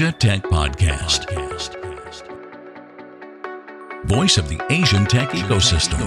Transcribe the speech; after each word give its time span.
Asia 0.00 0.12
Tech 0.12 0.42
Podcast. 0.44 1.26
Voice 4.06 4.38
of 4.38 4.48
the 4.48 4.58
Asian 4.70 5.04
tech 5.04 5.28
ecosystem. 5.28 5.98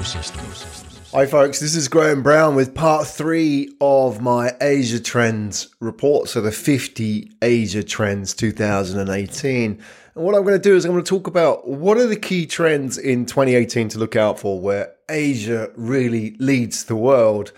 Hi, 1.12 1.28
folks. 1.28 1.60
This 1.60 1.76
is 1.76 1.88
Graham 1.88 2.24
Brown 2.24 2.56
with 2.56 2.74
part 2.74 3.06
three 3.06 3.70
of 3.80 4.20
my 4.20 4.56
Asia 4.60 5.00
Trends 5.00 5.76
report. 5.80 6.28
So, 6.28 6.42
the 6.42 6.52
50 6.52 7.34
Asia 7.44 7.84
Trends 7.84 8.34
2018. 8.34 9.72
And 10.16 10.26
what 10.26 10.34
I'm 10.34 10.42
going 10.42 10.56
to 10.56 10.60
do 10.60 10.76
is 10.76 10.86
I'm 10.86 10.92
going 10.94 11.04
to 11.04 11.08
talk 11.08 11.28
about 11.28 11.68
what 11.68 11.98
are 11.98 12.08
the 12.08 12.16
key 12.16 12.48
trends 12.48 12.98
in 12.98 13.28
2018 13.28 13.90
to 13.90 14.00
look 14.00 14.16
out 14.16 14.40
for 14.40 14.60
where 14.60 14.96
Asia 15.08 15.70
really 15.76 16.36
leads 16.40 16.86
the 16.86 16.96
world. 16.96 17.52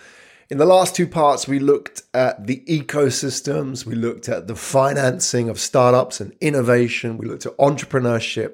In 0.48 0.60
the 0.60 0.66
last 0.66 0.96
two 0.96 1.08
parts, 1.08 1.48
we 1.48 1.58
looked 1.58 2.04
at 2.14 2.46
the 2.46 2.64
ecosystems, 2.68 3.84
we 3.84 3.96
looked 3.96 4.30
at 4.30 4.46
the 4.46 4.56
financing 4.56 5.50
of 5.50 5.60
startups 5.60 6.22
and 6.22 6.36
innovation, 6.40 7.18
we 7.18 7.26
looked 7.26 7.48
at 7.48 7.58
entrepreneurship. 7.58 8.54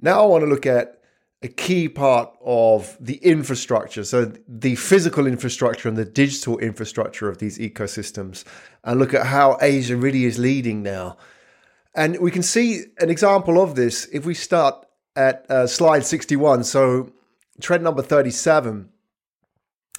Now, 0.00 0.22
I 0.22 0.26
want 0.26 0.44
to 0.44 0.46
look 0.50 0.66
at 0.66 1.00
a 1.42 1.48
key 1.48 1.88
part 1.88 2.30
of 2.44 2.96
the 3.00 3.16
infrastructure, 3.16 4.04
so 4.04 4.32
the 4.46 4.76
physical 4.76 5.26
infrastructure 5.26 5.88
and 5.88 5.98
the 5.98 6.04
digital 6.04 6.58
infrastructure 6.58 7.28
of 7.28 7.38
these 7.38 7.58
ecosystems, 7.58 8.44
and 8.84 9.00
look 9.00 9.14
at 9.14 9.26
how 9.26 9.58
Asia 9.60 9.96
really 9.96 10.24
is 10.24 10.38
leading 10.38 10.84
now. 10.84 11.16
And 11.96 12.20
we 12.20 12.30
can 12.30 12.44
see 12.44 12.84
an 13.00 13.10
example 13.10 13.60
of 13.60 13.74
this 13.74 14.06
if 14.12 14.24
we 14.24 14.34
start 14.34 14.86
at 15.16 15.44
uh, 15.50 15.66
slide 15.66 16.06
61. 16.06 16.62
So, 16.62 17.10
trend 17.60 17.82
number 17.82 18.02
37 18.02 18.90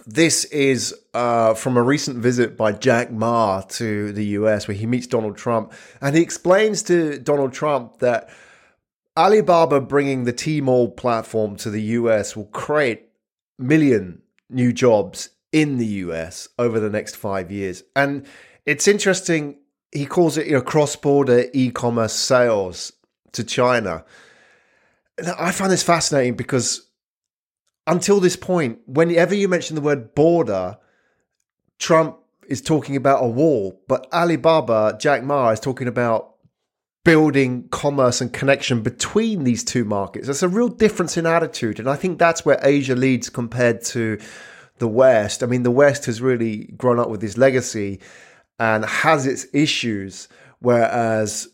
this 0.05 0.45
is 0.45 0.93
uh, 1.13 1.53
from 1.55 1.77
a 1.77 1.83
recent 1.83 2.17
visit 2.17 2.55
by 2.55 2.71
Jack 2.71 3.11
Ma 3.11 3.61
to 3.61 4.11
the 4.11 4.25
US, 4.25 4.67
where 4.67 4.77
he 4.77 4.85
meets 4.85 5.07
Donald 5.07 5.37
Trump, 5.37 5.73
and 6.01 6.15
he 6.15 6.21
explains 6.21 6.83
to 6.83 7.17
Donald 7.19 7.53
Trump 7.53 7.99
that 7.99 8.29
Alibaba 9.17 9.81
bringing 9.81 10.25
the 10.25 10.33
Tmall 10.33 10.95
platform 10.95 11.55
to 11.57 11.69
the 11.69 11.81
US 11.81 12.35
will 12.35 12.45
create 12.45 13.09
million 13.57 14.21
new 14.49 14.73
jobs 14.73 15.29
in 15.51 15.77
the 15.77 15.85
US 15.85 16.49
over 16.59 16.79
the 16.79 16.89
next 16.89 17.15
five 17.15 17.51
years. 17.51 17.83
And 17.95 18.25
it's 18.65 18.87
interesting. 18.87 19.57
He 19.91 20.05
calls 20.05 20.37
it 20.37 20.47
you 20.47 20.53
know, 20.53 20.61
cross-border 20.61 21.45
e-commerce 21.53 22.13
sales 22.13 22.91
to 23.31 23.43
China. 23.43 24.03
I 25.39 25.51
find 25.51 25.71
this 25.71 25.83
fascinating 25.83 26.35
because 26.35 26.84
until 27.87 28.19
this 28.19 28.35
point, 28.35 28.79
whenever 28.85 29.35
you 29.35 29.47
mention 29.47 29.75
the 29.75 29.81
word 29.81 30.15
border, 30.15 30.77
Trump 31.79 32.17
is 32.47 32.61
talking 32.61 32.95
about 32.95 33.23
a 33.23 33.27
wall, 33.27 33.81
but 33.87 34.07
Alibaba, 34.13 34.97
Jack 34.99 35.23
Ma, 35.23 35.49
is 35.49 35.59
talking 35.59 35.87
about 35.87 36.35
building 37.03 37.67
commerce 37.69 38.19
and 38.19 38.33
connection 38.33 38.81
between 38.81 39.43
these 39.43 39.63
two 39.63 39.85
markets. 39.85 40.25
There's 40.25 40.43
a 40.43 40.47
real 40.47 40.69
difference 40.69 41.17
in 41.17 41.25
attitude. 41.25 41.79
And 41.79 41.89
I 41.89 41.95
think 41.95 42.17
that's 42.17 42.43
where 42.43 42.59
Asia 42.63 42.95
leads 42.95 43.29
compared 43.29 43.83
to 43.85 44.19
the 44.79 44.87
West. 44.87 45.43
I 45.43 45.45
mean, 45.45 45.63
the 45.63 45.71
West 45.71 46.05
has 46.05 46.21
really 46.21 46.65
grown 46.77 46.99
up 46.99 47.09
with 47.09 47.21
this 47.21 47.37
legacy 47.37 48.01
and 48.59 48.83
has 48.85 49.27
its 49.27 49.45
issues, 49.53 50.27
whereas 50.59 51.47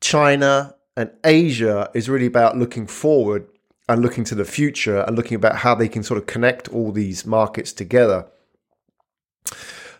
China 0.00 0.74
and 0.96 1.10
Asia 1.24 1.90
is 1.94 2.10
really 2.10 2.26
about 2.26 2.58
looking 2.58 2.86
forward 2.86 3.46
and 3.92 4.00
looking 4.00 4.24
to 4.24 4.34
the 4.34 4.44
future 4.44 5.00
and 5.02 5.16
looking 5.16 5.34
about 5.34 5.56
how 5.56 5.74
they 5.74 5.88
can 5.88 6.02
sort 6.02 6.16
of 6.16 6.26
connect 6.26 6.68
all 6.68 6.92
these 6.92 7.26
markets 7.26 7.72
together. 7.72 8.26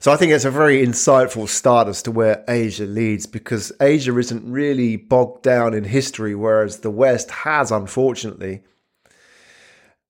So 0.01 0.11
I 0.11 0.17
think 0.17 0.33
it's 0.33 0.47
a 0.47 0.51
very 0.51 0.85
insightful 0.85 1.47
start 1.47 1.89
as 1.89 2.03
to 2.05 2.11
where 2.11 2.43
Asia 2.49 2.87
leads 2.87 3.27
because 3.27 3.71
Asia 3.81 4.17
isn't 4.19 4.51
really 4.51 4.97
bogged 4.97 5.43
down 5.43 5.75
in 5.75 5.85
history, 5.85 6.35
whereas 6.35 6.79
the 6.79 6.91
West 6.91 7.31
has, 7.31 7.71
unfortunately. 7.71 8.65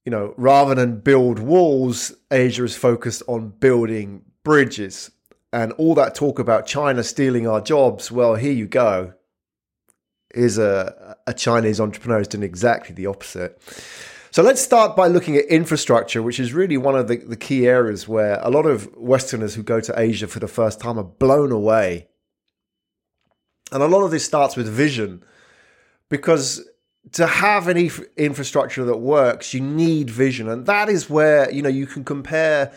You 0.05 0.13
know, 0.13 0.35
rather 0.37 0.75
than 0.75 1.01
build 1.01 1.41
walls, 1.41 2.13
Asia 2.31 2.65
is 2.65 2.77
focused 2.77 3.25
on 3.27 3.51
building 3.51 4.23
bridges. 4.45 5.11
And 5.53 5.73
all 5.73 5.95
that 5.97 6.15
talk 6.15 6.39
about 6.39 6.67
China 6.67 7.03
stealing 7.03 7.49
our 7.49 7.61
jobs, 7.61 8.13
well, 8.13 8.37
here 8.37 8.53
you 8.53 8.67
go 8.67 9.15
is 10.35 10.59
a, 10.59 11.17
a 11.27 11.35
Chinese 11.35 11.81
entrepreneur 11.81 12.19
who's 12.19 12.29
doing 12.29 12.43
exactly 12.43 12.95
the 12.95 13.07
opposite. 13.07 13.61
So 14.31 14.43
let's 14.43 14.63
start 14.63 14.97
by 14.97 15.09
looking 15.09 15.37
at 15.37 15.45
infrastructure, 15.45 16.23
which 16.23 16.41
is 16.41 16.55
really 16.55 16.79
one 16.79 16.97
of 16.97 17.07
the, 17.07 17.17
the 17.17 17.37
key 17.37 17.67
areas 17.67 18.09
where 18.09 18.41
a 18.43 18.49
lot 18.49 18.65
of 18.65 18.89
Westerners 18.97 19.55
who 19.55 19.63
go 19.63 19.79
to 19.81 19.93
Asia 19.99 20.27
for 20.27 20.41
the 20.41 20.49
first 20.49 20.81
time 20.81 20.99
are 20.99 21.05
blown 21.05 21.53
away. 21.53 22.09
And 23.71 23.83
a 23.83 23.87
lot 23.87 24.05
of 24.05 24.11
this 24.11 24.25
starts 24.25 24.57
with 24.57 24.69
vision, 24.69 25.23
because 26.09 26.67
to 27.13 27.27
have 27.27 27.69
any 27.69 27.91
infrastructure 28.17 28.85
that 28.85 28.99
works, 28.99 29.53
you 29.53 29.61
need 29.61 30.09
vision, 30.09 30.49
and 30.49 30.67
that 30.67 30.89
is 30.89 31.11
where 31.11 31.51
you 31.51 31.63
know 31.63 31.69
you 31.69 31.87
can 31.87 32.05
compare, 32.05 32.73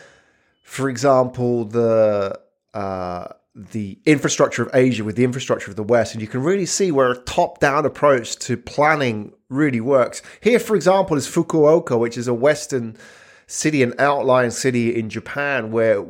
for 0.62 0.88
example, 0.88 1.64
the 1.64 2.38
uh, 2.74 3.28
the 3.56 3.98
infrastructure 4.04 4.62
of 4.62 4.70
Asia 4.74 5.02
with 5.02 5.16
the 5.16 5.24
infrastructure 5.24 5.70
of 5.70 5.76
the 5.76 5.82
West, 5.82 6.12
and 6.12 6.20
you 6.20 6.28
can 6.28 6.42
really 6.42 6.66
see 6.66 6.92
where 6.92 7.10
a 7.10 7.16
top-down 7.22 7.86
approach 7.86 8.36
to 8.36 8.56
planning 8.56 9.32
really 9.48 9.80
works. 9.80 10.20
Here, 10.42 10.58
for 10.58 10.76
example, 10.76 11.16
is 11.16 11.26
Fukuoka, 11.26 11.98
which 11.98 12.18
is 12.18 12.28
a 12.28 12.34
Western 12.34 12.98
city, 13.46 13.82
an 13.82 13.94
outlying 13.98 14.50
city 14.50 14.94
in 14.94 15.08
Japan, 15.08 15.70
where 15.70 16.04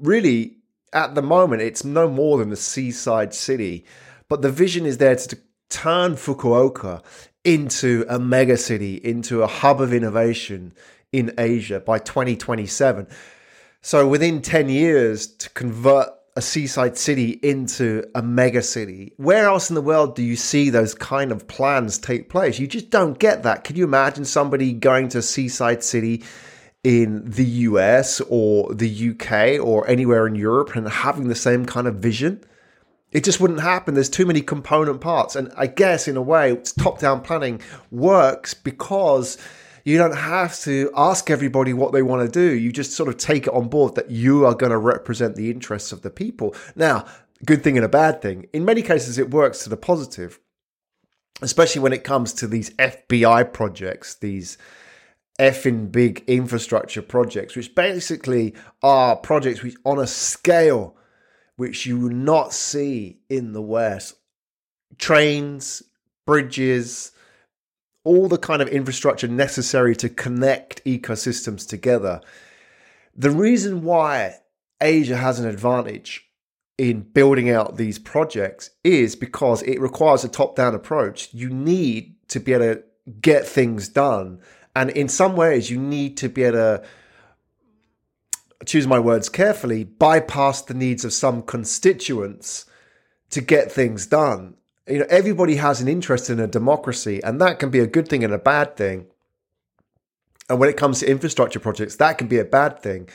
really 0.00 0.56
at 0.94 1.14
the 1.14 1.22
moment 1.22 1.60
it's 1.60 1.84
no 1.84 2.08
more 2.08 2.38
than 2.38 2.50
a 2.50 2.56
seaside 2.56 3.34
city, 3.34 3.84
but 4.30 4.40
the 4.40 4.50
vision 4.50 4.86
is 4.86 4.96
there 4.96 5.16
to 5.16 5.38
turn 5.68 6.14
Fukuoka 6.14 7.04
into 7.44 8.06
a 8.08 8.18
mega 8.18 8.56
city, 8.56 8.94
into 8.96 9.42
a 9.42 9.46
hub 9.46 9.82
of 9.82 9.92
innovation 9.92 10.72
in 11.12 11.32
Asia 11.36 11.78
by 11.78 11.98
2027. 11.98 13.06
So 13.82 14.08
within 14.08 14.40
10 14.40 14.70
years 14.70 15.26
to 15.36 15.50
convert 15.50 16.08
a 16.36 16.42
seaside 16.42 16.98
city 16.98 17.40
into 17.42 18.04
a 18.14 18.22
mega 18.22 18.62
city. 18.62 19.12
Where 19.16 19.46
else 19.46 19.70
in 19.70 19.74
the 19.74 19.82
world 19.82 20.14
do 20.14 20.22
you 20.22 20.36
see 20.36 20.68
those 20.68 20.94
kind 20.94 21.32
of 21.32 21.48
plans 21.48 21.96
take 21.96 22.28
place? 22.28 22.58
You 22.58 22.66
just 22.66 22.90
don't 22.90 23.18
get 23.18 23.42
that. 23.42 23.64
Can 23.64 23.76
you 23.76 23.84
imagine 23.84 24.26
somebody 24.26 24.72
going 24.74 25.08
to 25.08 25.18
a 25.18 25.22
seaside 25.22 25.82
city 25.82 26.22
in 26.84 27.22
the 27.24 27.44
US 27.44 28.20
or 28.28 28.72
the 28.74 29.10
UK 29.10 29.64
or 29.64 29.88
anywhere 29.88 30.26
in 30.26 30.34
Europe 30.34 30.76
and 30.76 30.86
having 30.86 31.28
the 31.28 31.34
same 31.34 31.64
kind 31.64 31.86
of 31.86 31.96
vision? 31.96 32.44
It 33.12 33.24
just 33.24 33.40
wouldn't 33.40 33.60
happen. 33.60 33.94
There's 33.94 34.10
too 34.10 34.26
many 34.26 34.42
component 34.42 35.00
parts. 35.00 35.36
And 35.36 35.50
I 35.56 35.68
guess, 35.68 36.06
in 36.06 36.18
a 36.18 36.22
way, 36.22 36.54
top 36.78 36.98
down 36.98 37.22
planning 37.22 37.62
works 37.90 38.52
because 38.52 39.38
you 39.86 39.96
don't 39.98 40.16
have 40.16 40.58
to 40.58 40.90
ask 40.96 41.30
everybody 41.30 41.72
what 41.72 41.92
they 41.92 42.02
want 42.02 42.20
to 42.20 42.28
do. 42.28 42.56
You 42.56 42.72
just 42.72 42.90
sort 42.90 43.08
of 43.08 43.18
take 43.18 43.46
it 43.46 43.54
on 43.54 43.68
board 43.68 43.94
that 43.94 44.10
you 44.10 44.44
are 44.44 44.52
going 44.52 44.72
to 44.72 44.78
represent 44.78 45.36
the 45.36 45.48
interests 45.48 45.92
of 45.92 46.02
the 46.02 46.10
people. 46.10 46.56
Now, 46.74 47.06
good 47.44 47.62
thing 47.62 47.76
and 47.76 47.86
a 47.86 47.88
bad 47.88 48.20
thing. 48.20 48.48
In 48.52 48.64
many 48.64 48.82
cases, 48.82 49.16
it 49.16 49.30
works 49.30 49.62
to 49.62 49.70
the 49.70 49.76
positive, 49.76 50.40
especially 51.40 51.82
when 51.82 51.92
it 51.92 52.02
comes 52.02 52.32
to 52.32 52.48
these 52.48 52.70
FBI 52.70 53.52
projects, 53.52 54.16
these 54.16 54.58
effing 55.38 55.92
big 55.92 56.24
infrastructure 56.26 57.02
projects, 57.02 57.54
which 57.54 57.72
basically 57.76 58.56
are 58.82 59.14
projects 59.14 59.62
which 59.62 59.76
on 59.84 60.00
a 60.00 60.06
scale 60.08 60.96
which 61.54 61.86
you 61.86 62.00
will 62.00 62.10
not 62.10 62.52
see 62.52 63.20
in 63.28 63.52
the 63.52 63.62
West. 63.62 64.16
Trains, 64.98 65.84
bridges, 66.26 67.12
all 68.06 68.28
the 68.28 68.38
kind 68.38 68.62
of 68.62 68.68
infrastructure 68.68 69.26
necessary 69.26 69.96
to 69.96 70.08
connect 70.08 70.82
ecosystems 70.84 71.68
together. 71.68 72.20
The 73.16 73.32
reason 73.32 73.82
why 73.82 74.36
Asia 74.80 75.16
has 75.16 75.40
an 75.40 75.48
advantage 75.48 76.30
in 76.78 77.00
building 77.00 77.50
out 77.50 77.76
these 77.76 77.98
projects 77.98 78.70
is 78.84 79.16
because 79.16 79.62
it 79.62 79.80
requires 79.80 80.22
a 80.22 80.28
top 80.28 80.54
down 80.54 80.72
approach. 80.72 81.34
You 81.34 81.50
need 81.50 82.14
to 82.28 82.38
be 82.38 82.52
able 82.52 82.76
to 82.76 82.82
get 83.20 83.44
things 83.44 83.88
done. 83.88 84.40
And 84.76 84.90
in 84.90 85.08
some 85.08 85.34
ways, 85.34 85.68
you 85.68 85.78
need 85.78 86.16
to 86.18 86.28
be 86.28 86.44
able 86.44 86.58
to 86.58 86.84
choose 88.66 88.86
my 88.86 89.00
words 89.00 89.28
carefully, 89.28 89.82
bypass 89.82 90.62
the 90.62 90.74
needs 90.74 91.04
of 91.04 91.12
some 91.12 91.42
constituents 91.42 92.66
to 93.30 93.40
get 93.40 93.72
things 93.72 94.06
done 94.06 94.54
you 94.88 94.98
know 94.98 95.06
everybody 95.08 95.56
has 95.56 95.80
an 95.80 95.88
interest 95.88 96.30
in 96.30 96.38
a 96.38 96.46
democracy 96.46 97.22
and 97.22 97.40
that 97.40 97.58
can 97.58 97.70
be 97.70 97.80
a 97.80 97.86
good 97.86 98.08
thing 98.08 98.22
and 98.24 98.32
a 98.32 98.38
bad 98.38 98.76
thing. 98.76 99.06
And 100.48 100.60
when 100.60 100.68
it 100.68 100.76
comes 100.76 101.00
to 101.00 101.10
infrastructure 101.10 101.58
projects 101.58 101.96
that 101.96 102.18
can 102.18 102.28
be 102.28 102.38
a 102.38 102.44
bad 102.44 102.80
thing. 102.80 103.08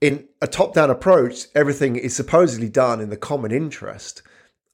In 0.00 0.28
a 0.40 0.46
top 0.46 0.74
down 0.74 0.90
approach 0.90 1.46
everything 1.54 1.96
is 1.96 2.14
supposedly 2.16 2.68
done 2.68 3.00
in 3.00 3.10
the 3.10 3.16
common 3.16 3.52
interest 3.52 4.22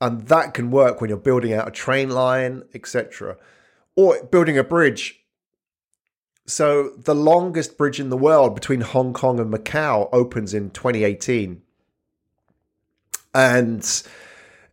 and 0.01 0.29
that 0.29 0.55
can 0.55 0.71
work 0.71 1.01
when 1.01 1.11
you're 1.11 1.19
building 1.19 1.53
out 1.53 1.69
a 1.69 1.73
train 1.73 2.11
line 2.11 2.62
etc 2.75 3.37
or 3.95 4.23
building 4.25 4.57
a 4.57 4.65
bridge. 4.65 5.21
So 6.47 6.91
the 6.97 7.15
longest 7.15 7.77
bridge 7.77 7.99
in 7.99 8.09
the 8.09 8.17
world 8.17 8.55
between 8.55 8.81
Hong 8.81 9.12
Kong 9.12 9.41
and 9.41 9.53
Macau 9.53 10.09
opens 10.12 10.55
in 10.55 10.71
2018 10.71 11.61
and 13.35 14.03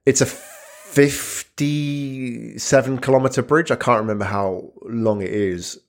it's 0.05 0.21
a 0.21 0.52
57 0.93 2.99
kilometer 2.99 3.41
bridge. 3.41 3.71
I 3.71 3.75
can't 3.75 4.01
remember 4.01 4.25
how 4.25 4.71
long 4.83 5.23
it 5.23 5.31
is, 5.31 5.79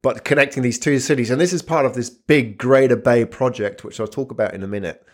but 0.00 0.24
connecting 0.24 0.62
these 0.62 0.78
two 0.78 0.98
cities. 0.98 1.30
And 1.30 1.38
this 1.38 1.52
is 1.52 1.60
part 1.60 1.84
of 1.84 1.94
this 1.94 2.08
big 2.08 2.56
Greater 2.56 2.96
Bay 2.96 3.26
project, 3.26 3.84
which 3.84 4.00
I'll 4.00 4.06
talk 4.06 4.30
about 4.30 4.54
in 4.54 4.62
a 4.62 4.66
minute. 4.66 5.06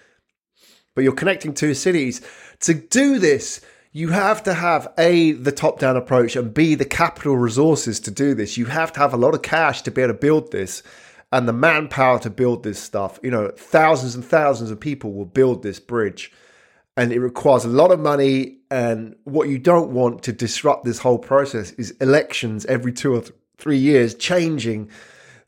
But 0.95 1.03
you're 1.03 1.13
connecting 1.13 1.53
two 1.53 1.75
cities. 1.75 2.21
To 2.61 2.75
do 2.75 3.19
this, 3.19 3.61
you 3.91 4.11
have 4.11 4.45
to 4.45 4.55
have 4.55 4.93
A, 4.99 5.33
the 5.33 5.51
top 5.51 5.81
down 5.81 5.97
approach, 5.97 6.37
and 6.37 6.55
B, 6.55 6.77
the 6.77 6.85
capital 6.85 7.37
resources 7.37 7.99
to 8.01 8.13
do 8.13 8.37
this. 8.37 8.57
You 8.57 8.67
have 8.67 8.93
to 8.93 9.01
have 9.01 9.13
a 9.13 9.17
lot 9.17 9.35
of 9.35 9.43
cash 9.43 9.83
to 9.83 9.91
be 9.91 10.03
able 10.03 10.15
to 10.15 10.21
build 10.21 10.53
this 10.53 10.85
and 11.33 11.49
the 11.49 11.53
manpower 11.53 12.21
to 12.21 12.31
build 12.31 12.63
this 12.63 12.81
stuff. 12.81 13.19
You 13.21 13.33
know, 13.33 13.51
thousands 13.57 14.15
and 14.15 14.25
thousands 14.25 14.71
of 14.71 14.79
people 14.79 15.13
will 15.13 15.25
build 15.25 15.65
this 15.65 15.81
bridge 15.81 16.31
and 17.01 17.15
it 17.15 17.19
requires 17.19 17.65
a 17.65 17.69
lot 17.69 17.91
of 17.91 17.99
money. 17.99 18.59
And 18.71 19.17
what 19.25 19.49
you 19.49 19.59
don't 19.59 19.91
want 19.93 20.23
to 20.25 20.33
disrupt 20.33 20.85
this 20.85 20.99
whole 20.99 21.19
process 21.19 21.71
is 21.73 21.93
elections 21.93 22.67
every 22.67 22.93
two 22.93 23.15
or 23.15 23.23
th- 23.23 23.33
three 23.57 23.79
years, 23.79 24.15
changing 24.15 24.91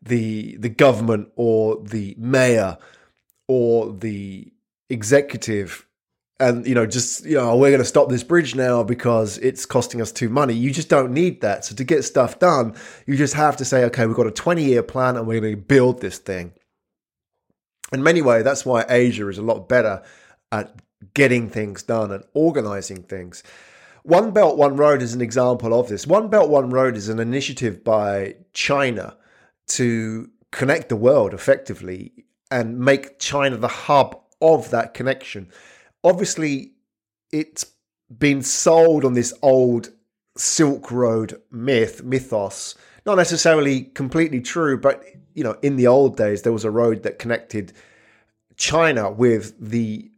the 0.00 0.56
the 0.56 0.70
government 0.70 1.28
or 1.36 1.76
the 1.82 2.14
mayor 2.18 2.78
or 3.48 3.92
the 3.92 4.50
executive. 4.88 5.86
And 6.40 6.66
you 6.66 6.74
know 6.74 6.86
just 6.86 7.26
you 7.26 7.36
know 7.36 7.54
we're 7.54 7.70
going 7.70 7.82
to 7.82 7.84
stop 7.84 8.08
this 8.08 8.24
bridge 8.24 8.54
now 8.54 8.82
because 8.82 9.36
it's 9.38 9.66
costing 9.66 10.00
us 10.00 10.10
too 10.10 10.30
money. 10.30 10.54
You 10.54 10.72
just 10.72 10.88
don't 10.88 11.12
need 11.12 11.42
that. 11.42 11.66
So 11.66 11.74
to 11.74 11.84
get 11.84 12.02
stuff 12.02 12.38
done 12.38 12.74
you 13.06 13.14
just 13.14 13.34
have 13.34 13.58
to 13.58 13.66
say 13.66 13.84
okay 13.84 14.06
we've 14.06 14.16
got 14.16 14.26
a 14.26 14.32
20 14.32 14.64
year 14.64 14.82
plan 14.82 15.18
and 15.18 15.26
we're 15.26 15.40
going 15.40 15.54
to 15.54 15.60
build 15.60 16.00
this 16.00 16.16
thing. 16.16 16.54
In 17.92 18.02
many 18.02 18.22
ways 18.22 18.42
that's 18.42 18.64
why 18.64 18.86
asia 18.88 19.28
is 19.28 19.36
a 19.36 19.42
lot 19.42 19.68
better 19.68 20.02
at 20.50 20.74
getting 21.14 21.48
things 21.48 21.82
done 21.82 22.12
and 22.12 22.24
organizing 22.34 23.02
things. 23.02 23.42
One 24.04 24.32
belt 24.32 24.56
one 24.56 24.76
road 24.76 25.02
is 25.02 25.14
an 25.14 25.20
example 25.20 25.78
of 25.78 25.88
this. 25.88 26.06
One 26.06 26.28
belt 26.28 26.50
one 26.50 26.70
road 26.70 26.96
is 26.96 27.08
an 27.08 27.20
initiative 27.20 27.84
by 27.84 28.36
china 28.52 29.16
to 29.68 30.30
connect 30.50 30.88
the 30.88 30.96
world 30.96 31.32
effectively 31.32 32.12
and 32.50 32.78
make 32.78 33.18
china 33.18 33.56
the 33.56 33.68
hub 33.68 34.20
of 34.40 34.70
that 34.70 34.94
connection. 34.94 35.48
Obviously 36.02 36.72
it's 37.30 37.64
been 38.18 38.42
sold 38.42 39.04
on 39.04 39.14
this 39.14 39.32
old 39.42 39.90
Silk 40.36 40.90
Road 40.90 41.40
myth, 41.50 42.02
mythos. 42.02 42.74
Not 43.04 43.16
necessarily 43.16 43.82
completely 43.82 44.40
true, 44.40 44.78
but 44.78 45.04
you 45.34 45.44
know, 45.44 45.56
in 45.62 45.76
the 45.76 45.86
old 45.86 46.16
days 46.16 46.42
there 46.42 46.52
was 46.52 46.64
a 46.64 46.70
road 46.70 47.02
that 47.02 47.18
connected 47.18 47.72
China 48.56 49.10
with 49.10 49.54
the 49.58 50.10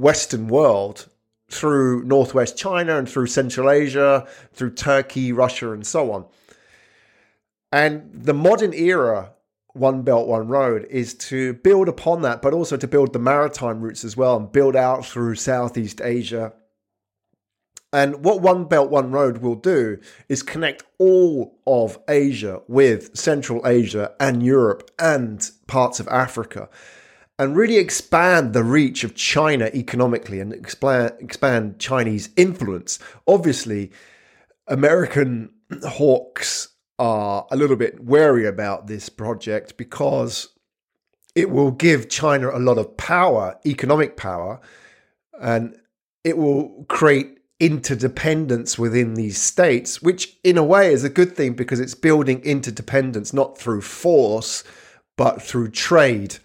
Western 0.00 0.48
world 0.48 1.08
through 1.48 2.04
northwest 2.04 2.56
China 2.56 2.98
and 2.98 3.08
through 3.08 3.26
Central 3.26 3.70
Asia, 3.70 4.26
through 4.52 4.70
Turkey, 4.70 5.32
Russia, 5.32 5.72
and 5.72 5.86
so 5.86 6.12
on. 6.12 6.24
And 7.72 8.10
the 8.12 8.34
modern 8.34 8.72
era 8.72 9.32
one 9.76 10.02
Belt, 10.02 10.26
One 10.26 10.48
Road 10.48 10.86
is 10.88 11.14
to 11.14 11.52
build 11.52 11.88
upon 11.88 12.22
that, 12.22 12.40
but 12.40 12.54
also 12.54 12.76
to 12.76 12.88
build 12.88 13.12
the 13.12 13.18
maritime 13.18 13.82
routes 13.82 14.04
as 14.04 14.16
well 14.16 14.36
and 14.36 14.50
build 14.50 14.74
out 14.74 15.04
through 15.04 15.34
Southeast 15.34 16.00
Asia. 16.02 16.54
And 17.92 18.24
what 18.24 18.40
One 18.40 18.64
Belt, 18.64 18.90
One 18.90 19.10
Road 19.10 19.38
will 19.38 19.54
do 19.54 19.98
is 20.28 20.42
connect 20.42 20.84
all 20.98 21.58
of 21.66 21.98
Asia 22.08 22.62
with 22.68 23.16
Central 23.16 23.66
Asia 23.66 24.12
and 24.18 24.42
Europe 24.42 24.90
and 24.98 25.48
parts 25.66 26.00
of 26.00 26.08
Africa 26.08 26.68
and 27.38 27.56
really 27.56 27.76
expand 27.76 28.52
the 28.52 28.64
reach 28.64 29.04
of 29.04 29.14
China 29.14 29.70
economically 29.74 30.40
and 30.40 30.52
expand, 30.52 31.12
expand 31.20 31.78
Chinese 31.78 32.30
influence. 32.36 32.98
Obviously, 33.26 33.92
American 34.66 35.50
hawks 35.86 36.68
are 36.98 37.46
a 37.50 37.56
little 37.56 37.76
bit 37.76 38.02
wary 38.02 38.46
about 38.46 38.86
this 38.86 39.08
project 39.08 39.76
because 39.76 40.48
it 41.34 41.50
will 41.50 41.70
give 41.70 42.08
China 42.08 42.50
a 42.50 42.58
lot 42.58 42.78
of 42.78 42.96
power, 42.96 43.58
economic 43.66 44.16
power, 44.16 44.58
and 45.40 45.78
it 46.24 46.38
will 46.38 46.86
create 46.88 47.38
interdependence 47.60 48.78
within 48.78 49.14
these 49.14 49.40
states, 49.40 50.00
which 50.00 50.38
in 50.42 50.56
a 50.56 50.64
way 50.64 50.92
is 50.92 51.04
a 51.04 51.10
good 51.10 51.36
thing 51.36 51.52
because 51.52 51.80
it's 51.80 51.94
building 51.94 52.40
interdependence 52.42 53.32
not 53.32 53.58
through 53.58 53.82
force, 53.82 54.64
but 55.16 55.42
through 55.42 55.70
trade. 55.70 56.38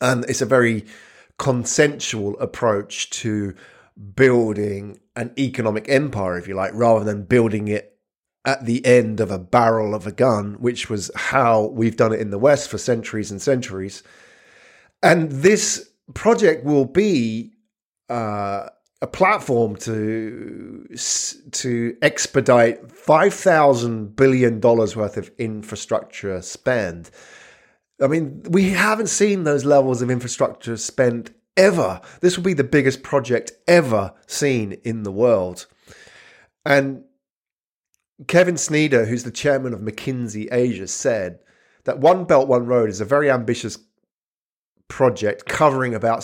And 0.00 0.24
it's 0.28 0.42
a 0.42 0.46
very 0.46 0.86
consensual 1.38 2.38
approach 2.38 3.10
to 3.10 3.54
building 4.14 5.00
an 5.16 5.32
economic 5.38 5.88
empire, 5.88 6.38
if 6.38 6.48
you 6.48 6.54
like, 6.54 6.72
rather 6.74 7.04
than 7.04 7.24
building 7.24 7.68
it 7.68 7.98
at 8.44 8.64
the 8.64 8.84
end 8.86 9.20
of 9.20 9.30
a 9.30 9.38
barrel 9.38 9.94
of 9.94 10.06
a 10.06 10.12
gun, 10.12 10.54
which 10.54 10.88
was 10.88 11.10
how 11.14 11.66
we've 11.66 11.96
done 11.96 12.12
it 12.12 12.20
in 12.20 12.30
the 12.30 12.38
West 12.38 12.70
for 12.70 12.78
centuries 12.78 13.30
and 13.30 13.42
centuries. 13.42 14.02
And 15.02 15.30
this 15.30 15.90
project 16.14 16.64
will 16.64 16.86
be 16.86 17.52
uh, 18.08 18.68
a 19.02 19.06
platform 19.06 19.76
to 19.76 20.86
to 21.52 21.96
expedite 22.02 22.90
five 22.90 23.34
thousand 23.34 24.16
billion 24.16 24.60
dollars 24.60 24.96
worth 24.96 25.16
of 25.16 25.30
infrastructure 25.38 26.40
spend. 26.42 27.10
I 28.00 28.06
mean, 28.06 28.42
we 28.48 28.70
haven't 28.70 29.08
seen 29.08 29.44
those 29.44 29.64
levels 29.64 30.02
of 30.02 30.10
infrastructure 30.10 30.76
spent 30.76 31.30
ever. 31.56 32.00
This 32.20 32.36
will 32.36 32.44
be 32.44 32.54
the 32.54 32.64
biggest 32.64 33.02
project 33.02 33.52
ever 33.68 34.14
seen 34.26 34.72
in 34.84 35.02
the 35.02 35.12
world, 35.12 35.66
and 36.64 37.04
Kevin 38.26 38.56
Sneader, 38.56 39.06
who's 39.06 39.24
the 39.24 39.30
chairman 39.30 39.72
of 39.72 39.80
McKinsey 39.80 40.48
Asia, 40.52 40.86
said 40.86 41.38
that 41.84 42.00
One 42.00 42.24
Belt, 42.24 42.48
One 42.48 42.66
Road 42.66 42.90
is 42.90 43.00
a 43.00 43.06
very 43.06 43.30
ambitious 43.30 43.78
project 44.88 45.46
covering 45.46 45.94
about 45.94 46.22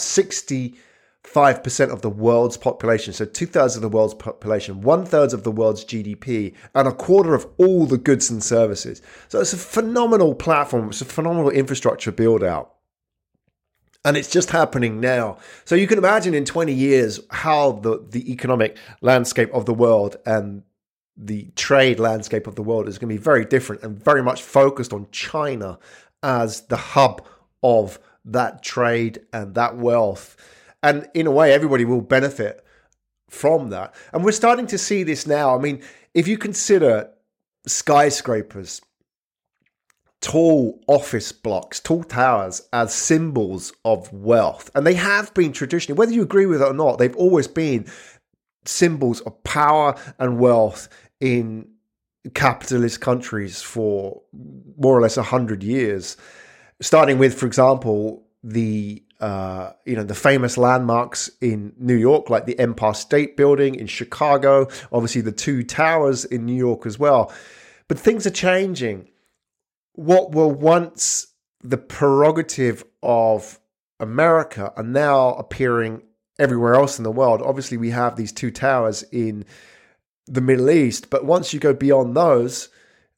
65% 1.26 1.93
of 1.93 2.02
the 2.02 2.11
world's 2.11 2.56
population. 2.56 3.12
So, 3.12 3.25
two 3.25 3.46
thirds 3.46 3.76
of 3.76 3.82
the 3.82 3.88
world's 3.88 4.14
population, 4.14 4.81
one 4.81 5.05
third 5.05 5.32
of 5.32 5.43
the 5.43 5.50
world's 5.50 5.84
GDP, 5.84 6.55
and 6.75 6.88
a 6.88 6.93
quarter 6.93 7.34
of 7.34 7.46
all 7.58 7.87
the 7.87 7.99
goods 7.99 8.31
and 8.31 8.43
services. 8.43 9.02
So, 9.28 9.40
it's 9.40 9.52
a 9.52 9.58
phenomenal 9.58 10.34
platform, 10.34 10.88
it's 10.88 11.00
a 11.00 11.05
phenomenal 11.05 11.50
infrastructure 11.50 12.12
build 12.12 12.43
out. 12.43 12.73
And 14.05 14.17
it's 14.17 14.31
just 14.31 14.50
happening 14.50 15.00
now. 15.00 15.38
So 15.64 15.75
you 15.75 15.88
can 15.88 15.99
imagine 15.99 16.32
in 16.32 16.44
20 16.44 16.73
years 16.73 17.19
how 17.29 17.72
the, 17.72 18.06
the 18.08 18.31
economic 18.31 18.79
landscape 19.00 19.52
of 19.52 19.67
the 19.67 19.75
world 19.75 20.14
and 20.25 20.62
the 21.17 21.50
trade 21.56 21.98
landscape 21.98 22.46
of 22.46 22.55
the 22.55 22.62
world 22.62 22.86
is 22.86 22.98
going 22.98 23.08
to 23.08 23.19
be 23.19 23.20
very 23.20 23.44
different 23.44 23.82
and 23.82 24.00
very 24.00 24.22
much 24.22 24.43
focused 24.43 24.93
on 24.93 25.08
China 25.10 25.81
as 26.22 26.60
the 26.62 26.77
hub 26.77 27.27
of 27.65 27.98
that 28.24 28.62
trade 28.62 29.22
and 29.32 29.56
that 29.56 29.77
wealth. 29.77 30.36
And 30.82 31.08
in 31.14 31.26
a 31.26 31.30
way, 31.30 31.52
everybody 31.52 31.84
will 31.84 32.00
benefit 32.00 32.64
from 33.28 33.70
that. 33.70 33.94
And 34.12 34.24
we're 34.24 34.32
starting 34.32 34.66
to 34.68 34.78
see 34.78 35.02
this 35.02 35.26
now. 35.26 35.56
I 35.56 35.58
mean, 35.58 35.82
if 36.14 36.28
you 36.28 36.38
consider 36.38 37.10
skyscrapers, 37.66 38.80
tall 40.20 40.80
office 40.86 41.32
blocks, 41.32 41.80
tall 41.80 42.04
towers 42.04 42.62
as 42.72 42.94
symbols 42.94 43.72
of 43.84 44.12
wealth, 44.12 44.70
and 44.74 44.86
they 44.86 44.94
have 44.94 45.34
been 45.34 45.52
traditionally, 45.52 45.98
whether 45.98 46.12
you 46.12 46.22
agree 46.22 46.46
with 46.46 46.62
it 46.62 46.68
or 46.68 46.74
not, 46.74 46.98
they've 46.98 47.16
always 47.16 47.48
been 47.48 47.86
symbols 48.64 49.20
of 49.22 49.42
power 49.44 49.94
and 50.18 50.38
wealth 50.38 50.88
in 51.20 51.68
capitalist 52.34 53.00
countries 53.00 53.62
for 53.62 54.20
more 54.76 54.96
or 54.96 55.00
less 55.00 55.16
100 55.16 55.62
years 55.62 56.16
starting 56.80 57.18
with 57.18 57.38
for 57.38 57.46
example 57.46 58.26
the 58.42 59.02
uh, 59.20 59.73
you 59.85 59.96
know 59.96 60.03
the 60.03 60.15
famous 60.15 60.56
landmarks 60.58 61.31
in 61.41 61.73
New 61.79 61.94
York 61.94 62.31
like 62.31 62.46
the 62.46 62.58
Empire 62.58 62.94
State 62.94 63.37
Building 63.37 63.75
in 63.75 63.87
Chicago 63.87 64.69
obviously 64.93 65.20
the 65.20 65.32
two 65.32 65.63
towers 65.63 66.25
in 66.25 66.44
New 66.44 66.55
York 66.55 66.87
as 66.87 66.99
well 66.99 67.32
but 67.89 67.99
things 67.99 68.27
are 68.27 68.31
changing 68.31 69.08
what 69.94 70.32
were 70.32 70.49
once 70.49 71.29
the 71.63 71.79
prerogative 71.79 72.85
of 73.03 73.58
America 73.99 74.73
are 74.77 74.82
now 74.82 75.31
appearing 75.35 76.03
everywhere 76.39 76.75
else 76.75 76.99
in 76.99 77.05
the 77.05 77.11
world 77.11 77.41
obviously 77.43 77.77
we 77.77 77.91
have 77.91 78.17
these 78.17 78.32
two 78.32 78.51
towers 78.51 79.03
in 79.05 79.44
the 80.27 80.41
Middle 80.41 80.70
East. 80.70 81.11
But 81.11 81.25
once 81.25 81.53
you 81.53 81.61
go 81.61 81.73
beyond 81.73 82.17
those, 82.17 82.69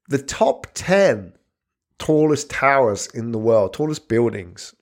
the 0.09 0.19
top 0.19 0.69
10 0.75 1.33
tallest 1.99 2.51
towers 2.51 3.09
in 3.09 3.33
the 3.33 3.39
world, 3.39 3.73
tallest 3.73 4.09
buildings, 4.09 4.75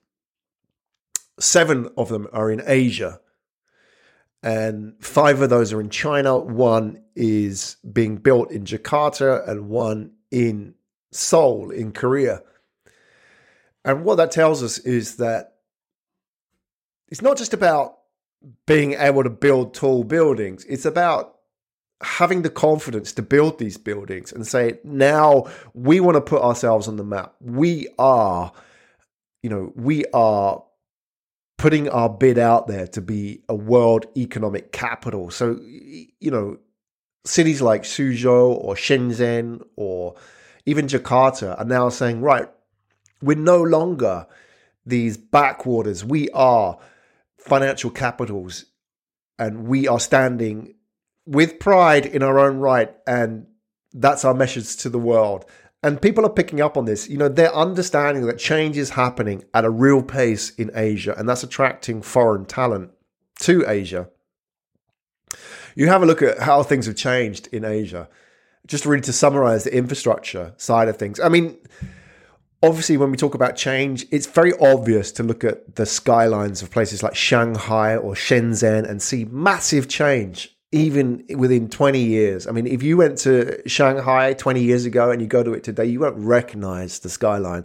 seven 1.38 1.88
of 1.96 2.08
them 2.08 2.26
are 2.32 2.50
in 2.50 2.62
Asia. 2.66 3.20
And 4.42 4.94
five 5.00 5.40
of 5.40 5.50
those 5.50 5.72
are 5.72 5.80
in 5.80 5.90
China. 5.90 6.38
One 6.38 7.02
is 7.14 7.76
being 7.90 8.16
built 8.16 8.50
in 8.50 8.64
Jakarta, 8.64 9.48
and 9.48 9.68
one 9.68 10.12
in 10.30 10.74
Seoul, 11.12 11.70
in 11.70 11.92
Korea. 11.92 12.42
And 13.84 14.04
what 14.04 14.16
that 14.16 14.30
tells 14.30 14.62
us 14.62 14.78
is 14.78 15.16
that 15.16 15.54
it's 17.08 17.22
not 17.22 17.36
just 17.36 17.54
about 17.54 17.98
being 18.66 18.94
able 18.94 19.22
to 19.22 19.30
build 19.30 19.74
tall 19.74 20.04
buildings. 20.04 20.64
It's 20.68 20.84
about 20.84 21.38
having 22.02 22.42
the 22.42 22.50
confidence 22.50 23.12
to 23.12 23.22
build 23.22 23.58
these 23.58 23.78
buildings 23.78 24.32
and 24.32 24.46
say, 24.46 24.78
now 24.84 25.46
we 25.72 25.98
want 26.00 26.16
to 26.16 26.20
put 26.20 26.42
ourselves 26.42 26.88
on 26.88 26.96
the 26.96 27.04
map. 27.04 27.34
We 27.40 27.88
are, 27.98 28.52
you 29.42 29.50
know, 29.50 29.72
we 29.74 30.04
are 30.12 30.62
putting 31.58 31.88
our 31.88 32.08
bid 32.08 32.38
out 32.38 32.66
there 32.66 32.86
to 32.88 33.00
be 33.00 33.42
a 33.48 33.54
world 33.54 34.06
economic 34.16 34.72
capital. 34.72 35.30
So, 35.30 35.58
you 35.62 36.30
know, 36.30 36.58
cities 37.24 37.62
like 37.62 37.82
Suzhou 37.82 38.50
or 38.62 38.74
Shenzhen 38.74 39.62
or 39.76 40.14
even 40.66 40.86
Jakarta 40.86 41.58
are 41.58 41.64
now 41.64 41.88
saying, 41.88 42.20
right, 42.20 42.48
we're 43.22 43.36
no 43.36 43.62
longer 43.62 44.26
these 44.84 45.16
backwaters. 45.16 46.04
We 46.04 46.28
are 46.30 46.78
financial 47.38 47.90
capitals 47.90 48.66
and 49.38 49.66
we 49.66 49.88
are 49.88 50.00
standing 50.00 50.74
with 51.26 51.58
pride 51.58 52.06
in 52.06 52.22
our 52.22 52.38
own 52.38 52.58
right. 52.58 52.94
And 53.06 53.46
that's 53.92 54.24
our 54.24 54.34
message 54.34 54.76
to 54.78 54.90
the 54.90 54.98
world. 54.98 55.46
And 55.82 56.00
people 56.00 56.24
are 56.24 56.30
picking 56.30 56.60
up 56.60 56.76
on 56.76 56.84
this. 56.84 57.08
You 57.08 57.18
know, 57.18 57.28
they're 57.28 57.54
understanding 57.54 58.26
that 58.26 58.38
change 58.38 58.76
is 58.76 58.90
happening 58.90 59.44
at 59.54 59.64
a 59.64 59.70
real 59.70 60.02
pace 60.02 60.50
in 60.50 60.70
Asia, 60.74 61.14
and 61.16 61.28
that's 61.28 61.42
attracting 61.42 62.02
foreign 62.02 62.46
talent 62.46 62.90
to 63.40 63.64
Asia. 63.68 64.08
You 65.74 65.88
have 65.88 66.02
a 66.02 66.06
look 66.06 66.22
at 66.22 66.40
how 66.40 66.62
things 66.62 66.86
have 66.86 66.96
changed 66.96 67.48
in 67.52 67.64
Asia. 67.64 68.08
Just 68.66 68.86
really 68.86 69.02
to 69.02 69.12
summarize 69.12 69.64
the 69.64 69.76
infrastructure 69.76 70.54
side 70.56 70.88
of 70.88 70.96
things. 70.96 71.20
I 71.20 71.28
mean, 71.28 71.58
obviously, 72.62 72.96
when 72.96 73.10
we 73.10 73.16
talk 73.18 73.34
about 73.34 73.54
change, 73.54 74.06
it's 74.10 74.26
very 74.26 74.54
obvious 74.58 75.12
to 75.12 75.22
look 75.22 75.44
at 75.44 75.76
the 75.76 75.86
skylines 75.86 76.62
of 76.62 76.70
places 76.70 77.02
like 77.02 77.14
Shanghai 77.14 77.94
or 77.94 78.14
Shenzhen 78.14 78.88
and 78.88 79.02
see 79.02 79.26
massive 79.26 79.86
change 79.88 80.55
even 80.72 81.24
within 81.36 81.68
20 81.68 82.00
years. 82.00 82.46
I 82.46 82.50
mean, 82.50 82.66
if 82.66 82.82
you 82.82 82.96
went 82.96 83.18
to 83.18 83.62
Shanghai 83.68 84.34
20 84.34 84.62
years 84.62 84.84
ago 84.84 85.10
and 85.10 85.20
you 85.20 85.28
go 85.28 85.42
to 85.42 85.52
it 85.54 85.62
today, 85.64 85.84
you 85.84 86.00
won't 86.00 86.16
recognize 86.16 86.98
the 86.98 87.08
skyline. 87.08 87.64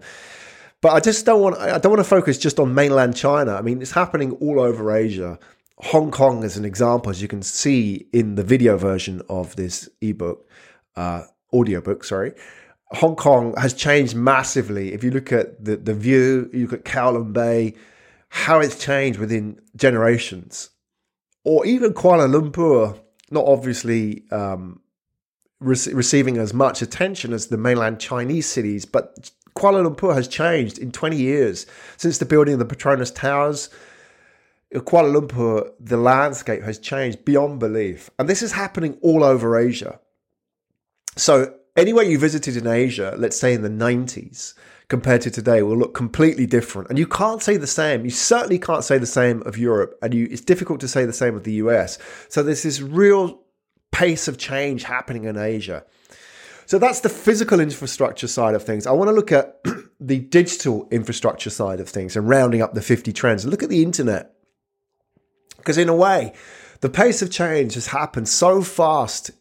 But 0.81 0.93
I 0.93 0.99
just 0.99 1.25
don't 1.25 1.41
want 1.41 1.57
I 1.57 1.77
don't 1.77 1.91
want 1.91 1.99
to 1.99 2.09
focus 2.09 2.37
just 2.37 2.59
on 2.59 2.73
mainland 2.73 3.15
China. 3.15 3.53
I 3.53 3.61
mean, 3.61 3.81
it's 3.81 3.91
happening 3.91 4.31
all 4.33 4.59
over 4.59 4.95
Asia. 4.95 5.37
Hong 5.77 6.11
Kong 6.11 6.43
is 6.43 6.57
an 6.57 6.65
example, 6.65 7.09
as 7.09 7.21
you 7.21 7.27
can 7.27 7.41
see 7.41 8.07
in 8.13 8.35
the 8.35 8.43
video 8.43 8.77
version 8.77 9.21
of 9.29 9.55
this 9.55 9.89
ebook, 10.01 10.47
uh, 10.95 11.23
audiobook, 11.53 12.03
sorry. 12.03 12.33
Hong 12.93 13.15
Kong 13.15 13.55
has 13.57 13.73
changed 13.73 14.15
massively. 14.15 14.93
If 14.93 15.03
you 15.03 15.11
look 15.11 15.31
at 15.31 15.63
the, 15.63 15.77
the 15.77 15.93
view, 15.93 16.49
you 16.53 16.67
look 16.67 16.73
at 16.73 16.85
Kowloon 16.85 17.33
Bay, 17.33 17.73
how 18.29 18.59
it's 18.59 18.77
changed 18.83 19.17
within 19.19 19.59
generations 19.75 20.70
or 21.43 21.65
even 21.65 21.93
Kuala 21.93 22.29
Lumpur, 22.29 22.99
not 23.31 23.45
obviously 23.45 24.23
um, 24.31 24.81
re- 25.59 25.93
receiving 25.93 26.37
as 26.37 26.53
much 26.53 26.81
attention 26.81 27.33
as 27.33 27.47
the 27.47 27.57
mainland 27.57 27.99
Chinese 27.99 28.47
cities, 28.47 28.85
but 28.85 29.31
Kuala 29.55 29.87
Lumpur 29.87 30.13
has 30.13 30.27
changed 30.27 30.77
in 30.77 30.91
20 30.91 31.17
years 31.17 31.65
since 31.97 32.17
the 32.17 32.25
building 32.25 32.53
of 32.53 32.59
the 32.59 32.75
Petronas 32.75 33.13
Towers. 33.13 33.69
Kuala 34.73 35.19
Lumpur, 35.19 35.71
the 35.79 35.97
landscape 35.97 36.63
has 36.63 36.79
changed 36.79 37.25
beyond 37.25 37.59
belief. 37.59 38.09
And 38.17 38.29
this 38.29 38.41
is 38.41 38.53
happening 38.53 38.97
all 39.01 39.23
over 39.23 39.57
Asia. 39.57 39.99
So, 41.17 41.53
anywhere 41.75 42.05
you 42.05 42.17
visited 42.17 42.55
in 42.55 42.67
Asia, 42.67 43.15
let's 43.17 43.37
say 43.37 43.53
in 43.53 43.63
the 43.63 43.69
90s, 43.69 44.53
compared 44.91 45.21
to 45.21 45.31
today 45.31 45.63
will 45.63 45.77
look 45.77 45.93
completely 45.93 46.45
different. 46.45 46.89
And 46.89 46.99
you 46.99 47.07
can't 47.07 47.41
say 47.41 47.55
the 47.55 47.65
same. 47.65 48.03
You 48.03 48.11
certainly 48.11 48.59
can't 48.59 48.83
say 48.83 48.97
the 48.97 49.05
same 49.05 49.41
of 49.43 49.57
Europe, 49.57 49.97
and 50.01 50.13
you, 50.13 50.27
it's 50.29 50.41
difficult 50.41 50.81
to 50.81 50.87
say 50.89 51.05
the 51.05 51.13
same 51.13 51.33
of 51.33 51.45
the 51.45 51.53
US. 51.63 51.97
So 52.27 52.43
there's 52.43 52.63
this 52.63 52.81
real 52.81 53.39
pace 53.93 54.27
of 54.27 54.37
change 54.37 54.83
happening 54.83 55.23
in 55.23 55.37
Asia. 55.37 55.85
So 56.65 56.77
that's 56.77 56.99
the 56.99 57.07
physical 57.09 57.61
infrastructure 57.61 58.27
side 58.27 58.53
of 58.53 58.63
things. 58.63 58.85
I 58.85 58.91
want 58.91 59.07
to 59.07 59.13
look 59.13 59.31
at 59.31 59.63
the 60.01 60.19
digital 60.19 60.89
infrastructure 60.91 61.49
side 61.49 61.79
of 61.79 61.87
things 61.87 62.17
and 62.17 62.27
rounding 62.27 62.61
up 62.61 62.73
the 62.73 62.81
50 62.81 63.13
trends. 63.13 63.45
Look 63.45 63.63
at 63.63 63.69
the 63.69 63.83
internet. 63.83 64.33
Because 65.55 65.77
in 65.77 65.87
a 65.87 65.95
way, 65.95 66.33
the 66.81 66.89
pace 66.89 67.21
of 67.21 67.31
change 67.31 67.75
has 67.75 67.87
happened 67.87 68.27
so 68.27 68.61
fast 68.61 69.31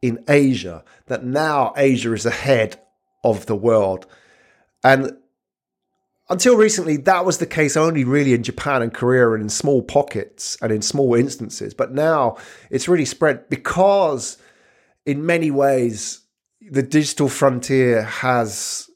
in 0.00 0.22
Asia 0.28 0.84
that 1.06 1.24
now 1.24 1.72
Asia 1.76 2.12
is 2.12 2.24
ahead 2.24 2.80
of 3.24 3.46
the 3.46 3.56
world 3.56 4.06
and 4.82 5.16
until 6.28 6.56
recently, 6.56 6.96
that 6.96 7.26
was 7.26 7.38
the 7.38 7.46
case 7.46 7.76
only 7.76 8.04
really 8.04 8.32
in 8.32 8.42
Japan 8.42 8.80
and 8.80 8.94
Korea 8.94 9.32
and 9.32 9.42
in 9.42 9.48
small 9.48 9.82
pockets 9.82 10.56
and 10.62 10.72
in 10.72 10.80
small 10.80 11.14
instances. 11.14 11.74
But 11.74 11.92
now 11.92 12.36
it's 12.70 12.88
really 12.88 13.04
spread 13.04 13.48
because, 13.50 14.38
in 15.04 15.26
many 15.26 15.50
ways, 15.50 16.20
the 16.60 16.82
digital 16.82 17.28
frontier 17.28 18.02
has 18.02 18.88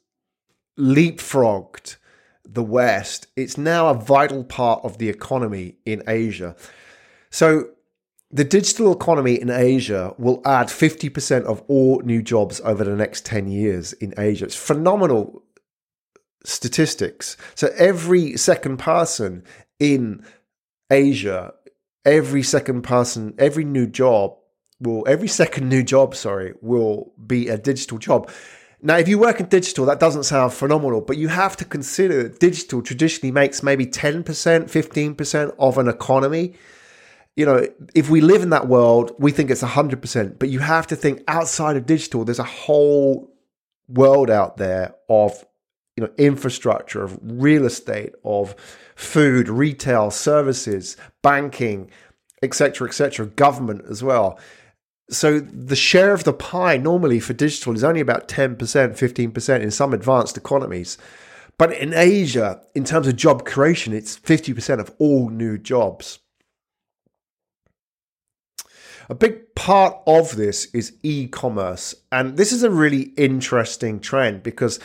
leapfrogged 0.79 1.97
the 2.43 2.63
West. 2.63 3.27
It's 3.35 3.57
now 3.57 3.89
a 3.89 3.93
vital 3.93 4.43
part 4.43 4.83
of 4.83 4.97
the 4.97 5.09
economy 5.09 5.75
in 5.85 6.01
Asia. 6.07 6.55
So, 7.29 7.69
the 8.31 8.43
digital 8.43 8.91
economy 8.91 9.39
in 9.39 9.49
Asia 9.49 10.13
will 10.17 10.41
add 10.43 10.67
50% 10.67 11.43
of 11.43 11.61
all 11.67 12.01
new 12.01 12.21
jobs 12.21 12.59
over 12.61 12.83
the 12.83 12.95
next 12.95 13.25
10 13.25 13.47
years 13.47 13.93
in 13.93 14.13
Asia. 14.17 14.45
It's 14.45 14.55
phenomenal 14.55 15.43
statistics. 16.47 17.37
So 17.55 17.69
every 17.77 18.37
second 18.37 18.77
person 18.77 19.43
in 19.79 20.23
Asia, 20.89 21.53
every 22.05 22.43
second 22.43 22.83
person, 22.83 23.33
every 23.37 23.65
new 23.65 23.85
job 23.85 24.37
will, 24.79 25.03
every 25.07 25.27
second 25.27 25.69
new 25.69 25.83
job, 25.83 26.15
sorry, 26.15 26.53
will 26.61 27.11
be 27.25 27.49
a 27.49 27.57
digital 27.57 27.97
job. 27.97 28.31
Now, 28.81 28.97
if 28.97 29.07
you 29.07 29.17
work 29.17 29.39
in 29.39 29.47
digital, 29.47 29.85
that 29.87 29.99
doesn't 29.99 30.23
sound 30.23 30.53
phenomenal, 30.53 31.01
but 31.01 31.17
you 31.17 31.27
have 31.27 31.57
to 31.57 31.65
consider 31.65 32.23
that 32.23 32.39
digital 32.39 32.81
traditionally 32.81 33.31
makes 33.31 33.63
maybe 33.63 33.85
10%, 33.85 34.23
15% 34.23 35.55
of 35.59 35.77
an 35.77 35.87
economy. 35.87 36.53
You 37.35 37.45
know, 37.45 37.67
if 37.95 38.09
we 38.09 38.21
live 38.21 38.43
in 38.43 38.51
that 38.51 38.67
world, 38.67 39.13
we 39.19 39.31
think 39.31 39.49
it's 39.49 39.63
100%, 39.63 40.39
but 40.39 40.49
you 40.49 40.59
have 40.59 40.87
to 40.87 40.95
think 40.95 41.23
outside 41.27 41.75
of 41.75 41.85
digital, 41.85 42.23
there's 42.23 42.39
a 42.39 42.43
whole 42.43 43.33
world 43.87 44.29
out 44.29 44.57
there 44.57 44.95
of 45.09 45.43
you 45.97 46.03
know 46.03 46.11
infrastructure 46.17 47.03
of 47.03 47.19
real 47.21 47.65
estate 47.65 48.13
of 48.23 48.55
food 48.95 49.49
retail 49.49 50.11
services 50.11 50.95
banking 51.23 51.89
etc 52.41 52.87
etc 52.87 53.25
government 53.25 53.83
as 53.89 54.01
well. 54.03 54.39
So 55.09 55.39
the 55.39 55.75
share 55.75 56.13
of 56.13 56.25
the 56.25 56.33
pie 56.33 56.77
normally 56.77 57.19
for 57.19 57.33
digital 57.33 57.73
is 57.73 57.83
only 57.83 58.01
about 58.01 58.27
10% 58.27 58.57
15% 58.57 59.61
in 59.61 59.71
some 59.71 59.93
advanced 59.93 60.37
economies. 60.37 60.97
But 61.57 61.73
in 61.73 61.93
asia 61.93 62.61
in 62.75 62.83
terms 62.85 63.07
of 63.07 63.15
job 63.15 63.43
creation 63.45 63.91
it's 63.93 64.17
50% 64.17 64.79
of 64.79 64.93
all 64.99 65.29
new 65.29 65.57
jobs. 65.57 66.19
A 69.09 69.15
big 69.15 69.55
part 69.55 69.97
of 70.05 70.35
this 70.35 70.65
is 70.73 70.93
e-commerce. 71.01 71.95
And 72.11 72.35
this 72.35 72.51
is 72.51 72.63
a 72.63 72.69
really 72.69 73.13
interesting 73.15 74.01
trend 74.01 74.43
because 74.43 74.81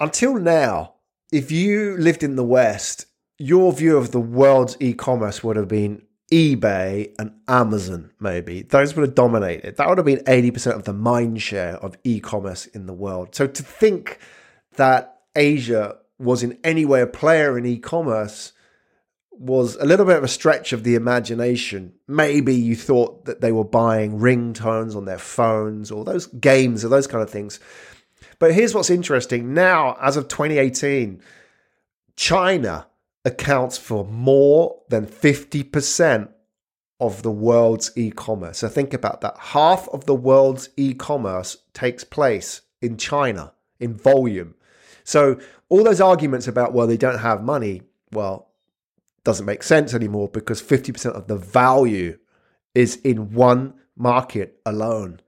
until 0.00 0.34
now, 0.34 0.94
if 1.30 1.52
you 1.52 1.96
lived 1.96 2.22
in 2.22 2.36
the 2.36 2.44
West, 2.44 3.06
your 3.38 3.72
view 3.72 3.96
of 3.96 4.10
the 4.10 4.20
world's 4.20 4.76
e 4.80 4.92
commerce 4.92 5.44
would 5.44 5.56
have 5.56 5.68
been 5.68 6.02
eBay 6.32 7.12
and 7.18 7.32
Amazon, 7.48 8.10
maybe. 8.20 8.62
Those 8.62 8.94
would 8.94 9.02
have 9.02 9.14
dominated. 9.14 9.76
That 9.76 9.88
would 9.88 9.98
have 9.98 10.04
been 10.04 10.24
80% 10.24 10.74
of 10.74 10.84
the 10.84 10.92
mind 10.92 11.42
share 11.42 11.76
of 11.76 11.96
e 12.04 12.20
commerce 12.20 12.66
in 12.66 12.86
the 12.86 12.92
world. 12.92 13.34
So 13.34 13.46
to 13.46 13.62
think 13.62 14.18
that 14.76 15.20
Asia 15.34 15.96
was 16.18 16.42
in 16.42 16.58
any 16.62 16.84
way 16.84 17.00
a 17.00 17.06
player 17.06 17.58
in 17.58 17.66
e 17.66 17.78
commerce 17.78 18.52
was 19.32 19.76
a 19.76 19.86
little 19.86 20.04
bit 20.04 20.18
of 20.18 20.24
a 20.24 20.28
stretch 20.28 20.74
of 20.74 20.84
the 20.84 20.94
imagination. 20.94 21.94
Maybe 22.06 22.54
you 22.54 22.76
thought 22.76 23.24
that 23.24 23.40
they 23.40 23.52
were 23.52 23.64
buying 23.64 24.20
ringtones 24.20 24.94
on 24.94 25.06
their 25.06 25.18
phones 25.18 25.90
or 25.90 26.04
those 26.04 26.26
games 26.26 26.84
or 26.84 26.88
those 26.88 27.06
kind 27.06 27.22
of 27.22 27.30
things. 27.30 27.58
But 28.40 28.54
here's 28.54 28.74
what's 28.74 28.90
interesting 28.90 29.54
now, 29.54 29.96
as 30.00 30.16
of 30.16 30.26
2018, 30.26 31.22
China 32.16 32.88
accounts 33.24 33.78
for 33.78 34.04
more 34.04 34.80
than 34.88 35.06
50% 35.06 36.30
of 36.98 37.22
the 37.22 37.30
world's 37.30 37.92
e 37.96 38.10
commerce. 38.10 38.58
So 38.58 38.68
think 38.68 38.92
about 38.92 39.20
that. 39.20 39.36
Half 39.38 39.88
of 39.90 40.06
the 40.06 40.14
world's 40.14 40.70
e 40.76 40.94
commerce 40.94 41.58
takes 41.74 42.02
place 42.02 42.62
in 42.82 42.96
China 42.96 43.52
in 43.78 43.94
volume. 43.94 44.54
So 45.04 45.38
all 45.68 45.84
those 45.84 46.00
arguments 46.00 46.48
about, 46.48 46.72
well, 46.72 46.86
they 46.86 46.96
don't 46.96 47.18
have 47.18 47.42
money, 47.42 47.82
well, 48.10 48.48
doesn't 49.22 49.46
make 49.46 49.62
sense 49.62 49.92
anymore 49.92 50.28
because 50.28 50.62
50% 50.62 51.12
of 51.12 51.26
the 51.26 51.36
value 51.36 52.18
is 52.74 52.96
in 52.96 53.32
one 53.32 53.74
market 53.96 54.60
alone. 54.64 55.20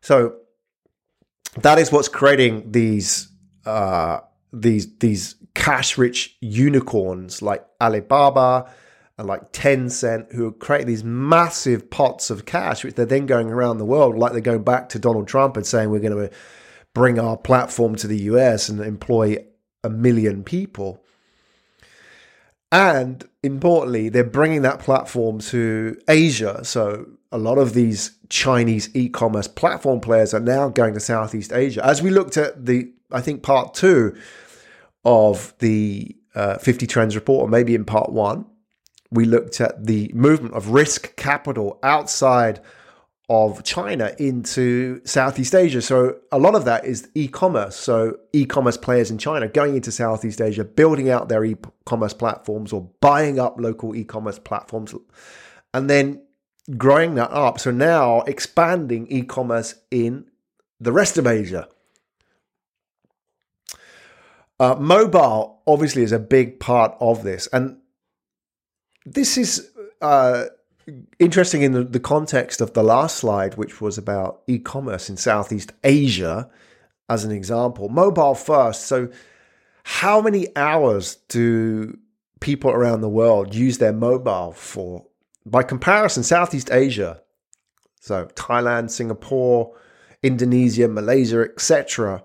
So 0.00 0.38
that 1.60 1.78
is 1.78 1.92
what's 1.92 2.08
creating 2.08 2.70
these 2.72 3.28
uh, 3.66 4.20
these 4.52 4.96
these 4.98 5.36
cash 5.54 5.98
rich 5.98 6.36
unicorns 6.40 7.42
like 7.42 7.64
Alibaba 7.80 8.70
and 9.18 9.28
like 9.28 9.52
Tencent, 9.52 10.32
who 10.32 10.52
create 10.52 10.86
these 10.86 11.04
massive 11.04 11.90
pots 11.90 12.30
of 12.30 12.46
cash, 12.46 12.82
which 12.82 12.94
they're 12.94 13.04
then 13.06 13.26
going 13.26 13.50
around 13.50 13.78
the 13.78 13.84
world, 13.84 14.16
like 14.16 14.32
they're 14.32 14.40
going 14.40 14.64
back 14.64 14.88
to 14.90 14.98
Donald 14.98 15.28
Trump 15.28 15.56
and 15.56 15.66
saying 15.66 15.90
we're 15.90 16.00
going 16.00 16.16
to 16.16 16.34
bring 16.94 17.18
our 17.18 17.36
platform 17.36 17.94
to 17.96 18.06
the 18.06 18.22
US 18.22 18.68
and 18.68 18.80
employ 18.80 19.36
a 19.84 19.90
million 19.90 20.42
people. 20.42 21.01
And 22.72 23.22
importantly, 23.42 24.08
they're 24.08 24.24
bringing 24.24 24.62
that 24.62 24.80
platform 24.80 25.40
to 25.40 26.00
Asia. 26.08 26.64
So 26.64 27.06
a 27.30 27.36
lot 27.36 27.58
of 27.58 27.74
these 27.74 28.12
Chinese 28.30 28.88
e-commerce 28.94 29.46
platform 29.46 30.00
players 30.00 30.32
are 30.32 30.40
now 30.40 30.70
going 30.70 30.94
to 30.94 31.00
Southeast 31.00 31.52
Asia. 31.52 31.84
As 31.84 32.00
we 32.00 32.10
looked 32.10 32.38
at 32.38 32.64
the, 32.64 32.90
I 33.10 33.20
think 33.20 33.42
part 33.42 33.74
two 33.74 34.16
of 35.04 35.52
the 35.58 36.16
uh, 36.34 36.56
50 36.56 36.86
Trends 36.86 37.14
report, 37.14 37.42
or 37.42 37.48
maybe 37.48 37.74
in 37.74 37.84
part 37.84 38.10
one, 38.10 38.46
we 39.10 39.26
looked 39.26 39.60
at 39.60 39.84
the 39.84 40.10
movement 40.14 40.54
of 40.54 40.68
risk 40.68 41.14
capital 41.16 41.78
outside 41.82 42.60
of 43.32 43.64
China 43.64 44.14
into 44.18 45.00
Southeast 45.06 45.54
Asia. 45.54 45.80
So 45.80 46.18
a 46.30 46.38
lot 46.38 46.54
of 46.54 46.66
that 46.66 46.84
is 46.84 47.08
e-commerce. 47.14 47.74
So 47.74 48.18
e-commerce 48.34 48.76
players 48.76 49.10
in 49.10 49.16
China 49.16 49.48
going 49.48 49.74
into 49.74 49.90
Southeast 49.90 50.42
Asia, 50.42 50.64
building 50.64 51.08
out 51.08 51.30
their 51.30 51.42
e-commerce 51.42 52.12
platforms 52.12 52.74
or 52.74 52.90
buying 53.00 53.40
up 53.40 53.58
local 53.58 53.96
e-commerce 53.96 54.38
platforms 54.38 54.94
and 55.72 55.88
then 55.88 56.20
growing 56.76 57.14
that 57.14 57.30
up. 57.30 57.58
So 57.58 57.70
now 57.70 58.20
expanding 58.20 59.06
e-commerce 59.08 59.76
in 59.90 60.26
the 60.78 60.92
rest 60.92 61.16
of 61.16 61.26
Asia. 61.26 61.68
Uh, 64.60 64.74
mobile 64.74 65.62
obviously 65.66 66.02
is 66.02 66.12
a 66.12 66.18
big 66.18 66.60
part 66.60 66.94
of 67.00 67.22
this, 67.24 67.48
and 67.50 67.78
this 69.06 69.38
is 69.38 69.70
uh, 70.02 70.44
interesting 71.18 71.62
in 71.62 71.72
the, 71.72 71.84
the 71.84 72.00
context 72.00 72.60
of 72.60 72.72
the 72.72 72.82
last 72.82 73.16
slide, 73.16 73.54
which 73.56 73.80
was 73.80 73.98
about 73.98 74.42
e 74.46 74.58
commerce 74.58 75.08
in 75.08 75.16
Southeast 75.16 75.72
Asia, 75.84 76.50
as 77.08 77.24
an 77.24 77.30
example. 77.30 77.88
Mobile 77.88 78.34
first. 78.34 78.86
So, 78.86 79.08
how 79.84 80.20
many 80.20 80.54
hours 80.56 81.16
do 81.28 81.98
people 82.40 82.70
around 82.70 83.00
the 83.00 83.08
world 83.08 83.54
use 83.54 83.78
their 83.78 83.92
mobile 83.92 84.52
for? 84.52 85.06
By 85.44 85.64
comparison, 85.64 86.22
Southeast 86.22 86.70
Asia, 86.70 87.20
so 88.00 88.26
Thailand, 88.26 88.90
Singapore, 88.90 89.74
Indonesia, 90.22 90.86
Malaysia, 90.88 91.42
etc., 91.42 92.22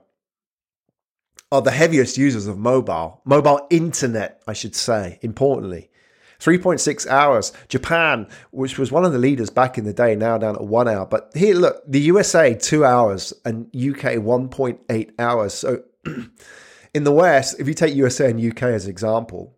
are 1.51 1.61
the 1.61 1.71
heaviest 1.71 2.17
users 2.17 2.45
of 2.45 2.57
mobile, 2.57 3.21
mobile 3.25 3.65
internet, 3.69 4.41
I 4.47 4.53
should 4.53 4.75
say, 4.75 5.17
importantly. 5.21 5.89
3.6 6.39 7.07
hours. 7.07 7.51
Japan, 7.67 8.27
which 8.51 8.77
was 8.77 8.91
one 8.91 9.05
of 9.05 9.13
the 9.13 9.19
leaders 9.19 9.49
back 9.49 9.77
in 9.77 9.85
the 9.85 9.93
day, 9.93 10.15
now 10.15 10.37
down 10.37 10.55
at 10.55 10.63
one 10.63 10.87
hour. 10.87 11.05
But 11.05 11.31
here, 11.33 11.55
look, 11.55 11.81
the 11.87 11.99
USA, 12.01 12.53
two 12.53 12.85
hours, 12.85 13.33
and 13.45 13.65
UK, 13.67 14.17
1.8 14.17 15.11
hours. 15.19 15.53
So 15.53 15.83
in 16.93 17.03
the 17.03 17.11
West, 17.11 17.59
if 17.59 17.67
you 17.67 17.73
take 17.73 17.95
USA 17.95 18.29
and 18.29 18.43
UK 18.43 18.63
as 18.63 18.87
example, 18.87 19.55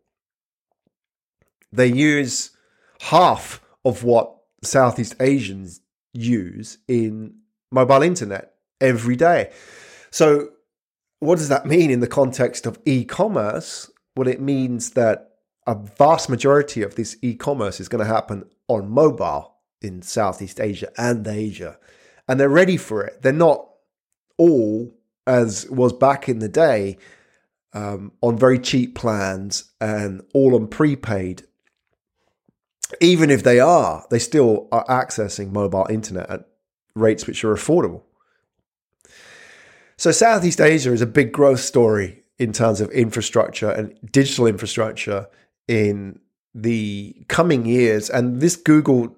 they 1.72 1.88
use 1.88 2.52
half 3.02 3.62
of 3.86 4.04
what 4.04 4.36
Southeast 4.64 5.16
Asians 5.20 5.82
use 6.14 6.78
in 6.88 7.36
mobile 7.72 8.02
internet 8.02 8.54
every 8.82 9.16
day. 9.16 9.52
So, 10.12 10.50
what 11.20 11.38
does 11.38 11.50
that 11.50 11.66
mean 11.66 11.92
in 11.92 12.00
the 12.00 12.08
context 12.08 12.66
of 12.66 12.80
e 12.86 13.04
commerce? 13.04 13.92
Well, 14.16 14.28
it 14.28 14.42
means 14.42 14.92
that 14.92 15.29
a 15.70 15.76
vast 15.76 16.30
majority 16.30 16.82
of 16.82 16.96
this 16.96 17.16
e-commerce 17.22 17.80
is 17.80 17.88
going 17.88 18.04
to 18.04 18.12
happen 18.12 18.44
on 18.68 18.90
mobile 18.90 19.54
in 19.84 20.02
Southeast 20.02 20.60
Asia 20.60 20.92
and 20.98 21.28
Asia. 21.28 21.78
And 22.28 22.40
they're 22.40 22.50
ready 22.50 22.76
for 22.76 23.04
it. 23.04 23.22
They're 23.22 23.32
not 23.32 23.70
all, 24.36 24.92
as 25.28 25.70
was 25.70 25.94
back 25.94 26.28
in 26.28 26.40
the 26.40 26.50
day, 26.50 26.98
um, 27.74 28.14
on 28.22 28.36
very 28.36 28.58
cheap 28.58 28.96
plans 28.96 29.72
and 29.80 30.24
all 30.34 30.56
on 30.56 30.70
prepaid. 30.70 31.44
Even 33.00 33.30
if 33.30 33.44
they 33.44 33.60
are, 33.60 34.08
they 34.10 34.18
still 34.18 34.68
are 34.72 34.86
accessing 34.88 35.52
mobile 35.52 35.86
internet 35.88 36.28
at 36.32 36.48
rates 36.96 37.28
which 37.28 37.44
are 37.44 37.54
affordable. 37.54 38.02
So, 39.98 40.12
Southeast 40.12 40.62
Asia 40.62 40.92
is 40.94 41.02
a 41.02 41.06
big 41.06 41.32
growth 41.32 41.60
story 41.60 42.24
in 42.40 42.54
terms 42.54 42.82
of 42.82 42.90
infrastructure 42.90 43.70
and 43.70 43.94
digital 44.12 44.48
infrastructure 44.48 45.28
in 45.70 46.20
the 46.56 47.16
coming 47.28 47.66
years. 47.66 48.10
And 48.10 48.42
this 48.42 48.56
Google 48.56 49.16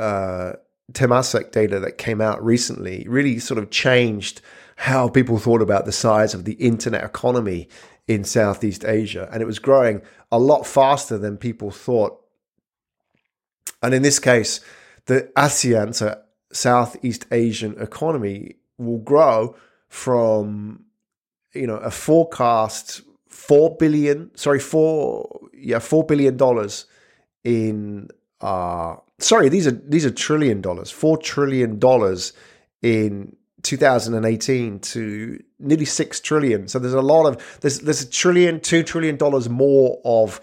uh, 0.00 0.54
Temasek 0.92 1.52
data 1.52 1.78
that 1.78 1.96
came 1.96 2.20
out 2.20 2.44
recently 2.44 3.06
really 3.08 3.38
sort 3.38 3.58
of 3.58 3.70
changed 3.70 4.42
how 4.76 5.08
people 5.08 5.38
thought 5.38 5.62
about 5.62 5.84
the 5.84 5.92
size 5.92 6.34
of 6.34 6.44
the 6.44 6.54
internet 6.54 7.04
economy 7.04 7.68
in 8.08 8.24
Southeast 8.24 8.84
Asia. 8.84 9.28
And 9.32 9.40
it 9.40 9.46
was 9.46 9.60
growing 9.60 10.02
a 10.32 10.40
lot 10.40 10.66
faster 10.66 11.16
than 11.16 11.36
people 11.36 11.70
thought. 11.70 12.18
And 13.80 13.94
in 13.94 14.02
this 14.02 14.18
case, 14.18 14.60
the 15.06 15.30
ASEAN, 15.36 15.94
so 15.94 16.20
Southeast 16.52 17.26
Asian 17.30 17.80
economy, 17.80 18.56
will 18.76 18.98
grow 18.98 19.54
from 19.88 20.84
you 21.52 21.66
know 21.66 21.76
a 21.76 21.90
forecast 21.90 23.02
four 23.28 23.76
billion, 23.76 24.30
sorry, 24.36 24.60
four, 24.60 25.41
yeah, 25.62 25.78
four 25.78 26.04
billion 26.04 26.36
dollars 26.36 26.86
in, 27.44 28.08
uh, 28.40 28.96
sorry, 29.18 29.48
these 29.48 29.66
are 29.66 29.70
these 29.70 30.04
are 30.04 30.10
trillion 30.10 30.60
dollars, 30.60 30.90
four 30.90 31.16
trillion 31.16 31.78
dollars 31.78 32.32
in 32.82 33.36
2018 33.62 34.80
to 34.80 35.42
nearly 35.58 35.84
six 35.84 36.20
trillion. 36.20 36.68
So 36.68 36.78
there's 36.78 36.94
a 36.94 37.02
lot 37.02 37.26
of 37.26 37.58
there's 37.60 37.80
there's 37.80 38.02
a 38.02 38.10
trillion, 38.10 38.60
two 38.60 38.82
trillion 38.82 39.16
dollars 39.16 39.48
more 39.48 40.00
of 40.04 40.40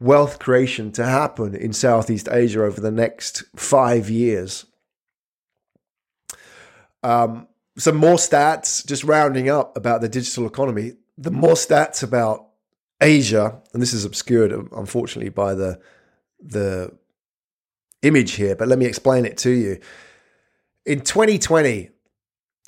wealth 0.00 0.38
creation 0.38 0.92
to 0.92 1.04
happen 1.04 1.54
in 1.54 1.72
Southeast 1.72 2.28
Asia 2.30 2.64
over 2.64 2.80
the 2.80 2.90
next 2.90 3.44
five 3.56 4.10
years. 4.10 4.64
Um, 7.02 7.48
some 7.76 7.96
more 7.96 8.16
stats, 8.16 8.84
just 8.84 9.04
rounding 9.04 9.48
up 9.48 9.76
about 9.76 10.00
the 10.00 10.08
digital 10.08 10.46
economy 10.46 10.94
the 11.18 11.32
more 11.32 11.54
stats 11.54 12.02
about 12.02 12.46
Asia, 13.00 13.60
and 13.72 13.80
this 13.80 13.92
is 13.92 14.04
obscured 14.04 14.52
um, 14.52 14.68
unfortunately 14.76 15.30
by 15.30 15.54
the 15.54 15.80
the 16.40 16.96
image 18.02 18.32
here, 18.32 18.54
but 18.54 18.68
let 18.68 18.78
me 18.78 18.86
explain 18.86 19.24
it 19.24 19.36
to 19.38 19.50
you. 19.50 19.80
In 20.86 21.00
2020, 21.00 21.90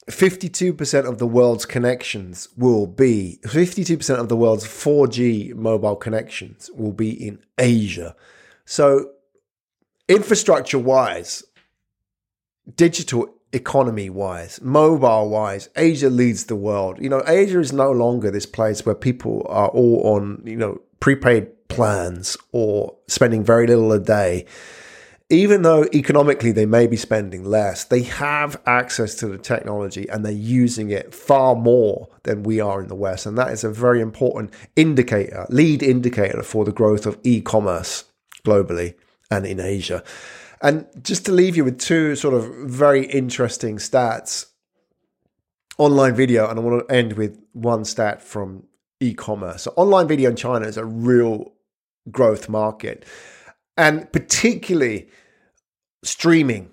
52% 0.08 1.08
of 1.08 1.18
the 1.18 1.26
world's 1.26 1.64
connections 1.64 2.48
will 2.56 2.86
be 2.86 3.38
52% 3.44 4.18
of 4.18 4.28
the 4.28 4.36
world's 4.36 4.64
4G 4.64 5.54
mobile 5.54 5.96
connections 5.96 6.70
will 6.74 6.92
be 6.92 7.10
in 7.10 7.38
Asia. 7.58 8.16
So 8.64 9.10
infrastructure 10.08 10.78
wise, 10.78 11.44
digital 12.74 13.32
economy 13.52 14.10
wise, 14.10 14.60
mobile 14.62 15.28
wise, 15.28 15.68
Asia 15.76 16.08
leads 16.10 16.46
the 16.46 16.56
world. 16.56 16.98
You 17.00 17.08
know, 17.08 17.22
Asia 17.26 17.60
is 17.60 17.72
no 17.72 17.90
longer 17.90 18.30
this 18.30 18.46
place 18.46 18.86
where 18.86 18.94
people 18.94 19.46
are 19.48 19.68
all 19.68 20.02
on, 20.16 20.42
you 20.44 20.56
know, 20.56 20.80
prepaid 21.00 21.68
plans 21.68 22.36
or 22.52 22.96
spending 23.08 23.44
very 23.44 23.66
little 23.66 23.92
a 23.92 23.98
day. 23.98 24.46
Even 25.32 25.62
though 25.62 25.86
economically 25.94 26.50
they 26.50 26.66
may 26.66 26.88
be 26.88 26.96
spending 26.96 27.44
less, 27.44 27.84
they 27.84 28.02
have 28.02 28.60
access 28.66 29.14
to 29.14 29.28
the 29.28 29.38
technology 29.38 30.08
and 30.08 30.24
they're 30.24 30.32
using 30.32 30.90
it 30.90 31.14
far 31.14 31.54
more 31.54 32.08
than 32.24 32.42
we 32.42 32.58
are 32.60 32.80
in 32.80 32.88
the 32.88 32.96
West. 32.96 33.26
And 33.26 33.38
that 33.38 33.52
is 33.52 33.62
a 33.62 33.70
very 33.70 34.00
important 34.00 34.52
indicator, 34.74 35.46
lead 35.48 35.84
indicator 35.84 36.42
for 36.42 36.64
the 36.64 36.72
growth 36.72 37.06
of 37.06 37.16
e 37.22 37.40
commerce 37.40 38.04
globally 38.44 38.94
and 39.30 39.46
in 39.46 39.60
Asia. 39.60 40.02
And 40.62 40.86
just 41.02 41.24
to 41.26 41.32
leave 41.32 41.56
you 41.56 41.64
with 41.64 41.78
two 41.78 42.14
sort 42.16 42.34
of 42.34 42.54
very 42.66 43.06
interesting 43.06 43.78
stats 43.78 44.46
online 45.78 46.14
video, 46.14 46.48
and 46.48 46.58
I 46.58 46.62
want 46.62 46.86
to 46.86 46.94
end 46.94 47.14
with 47.14 47.40
one 47.52 47.84
stat 47.84 48.22
from 48.22 48.64
e 49.00 49.14
commerce. 49.14 49.62
So, 49.62 49.72
online 49.76 50.06
video 50.06 50.30
in 50.30 50.36
China 50.36 50.66
is 50.66 50.76
a 50.76 50.84
real 50.84 51.52
growth 52.10 52.48
market, 52.48 53.06
and 53.76 54.10
particularly 54.12 55.08
streaming. 56.04 56.70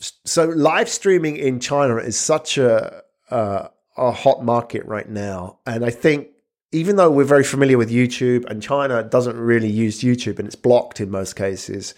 So, 0.00 0.46
live 0.46 0.88
streaming 0.88 1.36
in 1.36 1.60
China 1.60 1.96
is 1.96 2.18
such 2.18 2.56
a, 2.56 3.02
a, 3.30 3.68
a 3.98 4.10
hot 4.12 4.42
market 4.42 4.84
right 4.86 5.08
now. 5.08 5.58
And 5.66 5.84
I 5.84 5.90
think 5.90 6.28
even 6.72 6.96
though 6.96 7.10
we're 7.10 7.24
very 7.24 7.44
familiar 7.44 7.76
with 7.76 7.90
YouTube 7.90 8.46
and 8.46 8.62
China 8.62 9.02
doesn't 9.02 9.36
really 9.36 9.68
use 9.68 10.00
YouTube 10.00 10.38
and 10.38 10.46
it's 10.46 10.56
blocked 10.56 11.00
in 11.00 11.10
most 11.10 11.36
cases, 11.36 11.94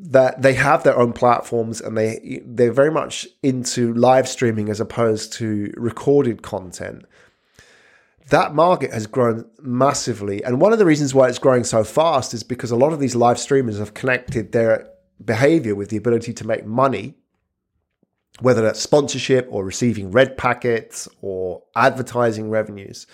that 0.00 0.42
they 0.42 0.54
have 0.54 0.84
their 0.84 0.96
own 0.96 1.12
platforms 1.12 1.80
and 1.80 1.98
they 1.98 2.40
they're 2.44 2.72
very 2.72 2.90
much 2.90 3.26
into 3.42 3.92
live 3.94 4.28
streaming 4.28 4.68
as 4.68 4.80
opposed 4.80 5.32
to 5.34 5.72
recorded 5.76 6.42
content. 6.42 7.04
that 8.30 8.54
market 8.54 8.92
has 8.92 9.06
grown 9.06 9.46
massively. 9.60 10.44
And 10.44 10.60
one 10.60 10.72
of 10.72 10.78
the 10.78 10.84
reasons 10.84 11.14
why 11.14 11.28
it's 11.28 11.38
growing 11.38 11.64
so 11.64 11.82
fast 11.82 12.34
is 12.34 12.42
because 12.42 12.70
a 12.70 12.76
lot 12.76 12.92
of 12.92 13.00
these 13.00 13.16
live 13.16 13.38
streamers 13.38 13.78
have 13.78 13.94
connected 13.94 14.52
their 14.52 14.86
behavior 15.24 15.74
with 15.74 15.88
the 15.88 15.96
ability 15.96 16.34
to 16.34 16.46
make 16.46 16.66
money, 16.66 17.14
whether 18.40 18.60
that's 18.60 18.80
sponsorship 18.80 19.48
or 19.50 19.64
receiving 19.64 20.10
red 20.10 20.36
packets 20.36 21.08
or 21.22 21.62
advertising 21.74 22.50
revenues. 22.50 23.06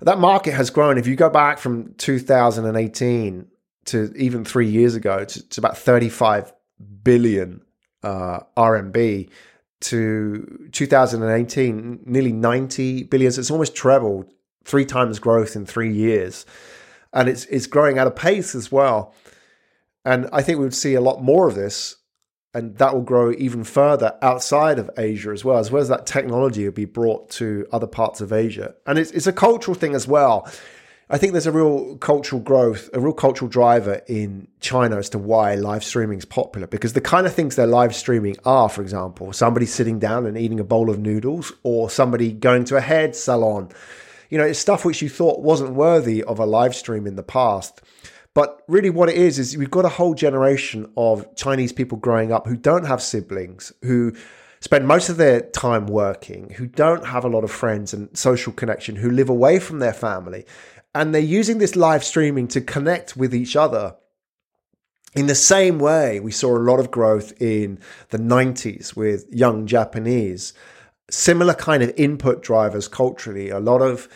That 0.00 0.18
market 0.18 0.54
has 0.54 0.70
grown. 0.70 0.96
If 0.96 1.06
you 1.06 1.14
go 1.14 1.28
back 1.28 1.58
from 1.58 1.94
2018 1.98 3.46
to 3.88 4.12
even 4.16 4.44
three 4.44 4.68
years 4.68 4.94
ago, 4.94 5.16
it's, 5.16 5.36
it's 5.36 5.58
about 5.58 5.76
35 5.76 6.52
billion 7.02 7.62
uh, 8.02 8.40
RMB 8.56 9.28
to 9.80 10.68
2018, 10.72 12.00
nearly 12.04 12.32
90 12.32 13.04
billion. 13.04 13.32
So 13.32 13.40
it's 13.40 13.50
almost 13.50 13.74
trebled, 13.74 14.32
three 14.64 14.84
times 14.84 15.18
growth 15.18 15.56
in 15.56 15.66
three 15.66 15.92
years. 15.92 16.44
And 17.12 17.28
it's 17.28 17.46
it's 17.46 17.66
growing 17.66 17.98
at 17.98 18.06
a 18.06 18.10
pace 18.10 18.54
as 18.54 18.70
well. 18.70 19.14
And 20.04 20.28
I 20.32 20.42
think 20.42 20.58
we 20.58 20.64
would 20.64 20.74
see 20.74 20.94
a 20.94 21.00
lot 21.00 21.22
more 21.22 21.48
of 21.48 21.54
this, 21.54 21.96
and 22.54 22.76
that 22.78 22.94
will 22.94 23.02
grow 23.02 23.32
even 23.32 23.64
further 23.64 24.16
outside 24.22 24.78
of 24.78 24.90
Asia 24.96 25.30
as 25.30 25.44
well, 25.44 25.58
as 25.58 25.70
well 25.70 25.82
as 25.82 25.88
that 25.88 26.06
technology 26.06 26.64
will 26.64 26.72
be 26.72 26.84
brought 26.84 27.30
to 27.30 27.66
other 27.72 27.86
parts 27.86 28.20
of 28.20 28.32
Asia. 28.32 28.74
And 28.86 28.98
it's, 28.98 29.10
it's 29.12 29.26
a 29.26 29.32
cultural 29.32 29.74
thing 29.74 29.94
as 29.94 30.06
well. 30.06 30.50
I 31.10 31.16
think 31.16 31.32
there's 31.32 31.46
a 31.46 31.52
real 31.52 31.96
cultural 31.96 32.40
growth, 32.40 32.90
a 32.92 33.00
real 33.00 33.14
cultural 33.14 33.48
driver 33.48 34.02
in 34.08 34.46
China 34.60 34.98
as 34.98 35.08
to 35.10 35.18
why 35.18 35.54
live 35.54 35.82
streaming 35.82 36.18
is 36.18 36.26
popular. 36.26 36.66
Because 36.66 36.92
the 36.92 37.00
kind 37.00 37.26
of 37.26 37.32
things 37.32 37.56
they're 37.56 37.66
live 37.66 37.94
streaming 37.94 38.36
are, 38.44 38.68
for 38.68 38.82
example, 38.82 39.32
somebody 39.32 39.64
sitting 39.64 39.98
down 39.98 40.26
and 40.26 40.36
eating 40.36 40.60
a 40.60 40.64
bowl 40.64 40.90
of 40.90 40.98
noodles, 40.98 41.50
or 41.62 41.88
somebody 41.88 42.30
going 42.30 42.64
to 42.64 42.76
a 42.76 42.82
hair 42.82 43.10
salon. 43.14 43.70
You 44.28 44.36
know, 44.36 44.44
it's 44.44 44.58
stuff 44.58 44.84
which 44.84 45.00
you 45.00 45.08
thought 45.08 45.40
wasn't 45.40 45.72
worthy 45.72 46.22
of 46.22 46.38
a 46.38 46.44
live 46.44 46.74
stream 46.74 47.06
in 47.06 47.16
the 47.16 47.22
past. 47.22 47.80
But 48.34 48.62
really, 48.68 48.90
what 48.90 49.08
it 49.08 49.16
is, 49.16 49.38
is 49.38 49.56
we've 49.56 49.70
got 49.70 49.86
a 49.86 49.88
whole 49.88 50.12
generation 50.12 50.92
of 50.98 51.34
Chinese 51.36 51.72
people 51.72 51.96
growing 51.96 52.32
up 52.32 52.46
who 52.46 52.56
don't 52.56 52.84
have 52.84 53.00
siblings, 53.00 53.72
who 53.80 54.12
spend 54.60 54.86
most 54.86 55.08
of 55.08 55.16
their 55.16 55.40
time 55.40 55.86
working, 55.86 56.50
who 56.50 56.66
don't 56.66 57.06
have 57.06 57.24
a 57.24 57.28
lot 57.28 57.44
of 57.44 57.50
friends 57.50 57.94
and 57.94 58.16
social 58.16 58.52
connection, 58.52 58.96
who 58.96 59.10
live 59.10 59.30
away 59.30 59.58
from 59.58 59.78
their 59.78 59.94
family 59.94 60.44
and 60.98 61.14
they're 61.14 61.22
using 61.22 61.58
this 61.58 61.76
live 61.76 62.02
streaming 62.02 62.48
to 62.48 62.60
connect 62.60 63.16
with 63.16 63.32
each 63.32 63.54
other. 63.54 63.94
In 65.14 65.28
the 65.28 65.34
same 65.36 65.78
way, 65.78 66.18
we 66.18 66.32
saw 66.32 66.56
a 66.56 66.58
lot 66.58 66.80
of 66.80 66.90
growth 66.90 67.40
in 67.40 67.78
the 68.08 68.18
90s 68.18 68.96
with 68.96 69.24
young 69.32 69.68
Japanese. 69.68 70.54
Similar 71.08 71.54
kind 71.54 71.84
of 71.84 71.92
input 71.96 72.42
drivers 72.42 72.88
culturally. 72.88 73.48
A 73.48 73.60
lot 73.60 73.80
of, 73.80 74.08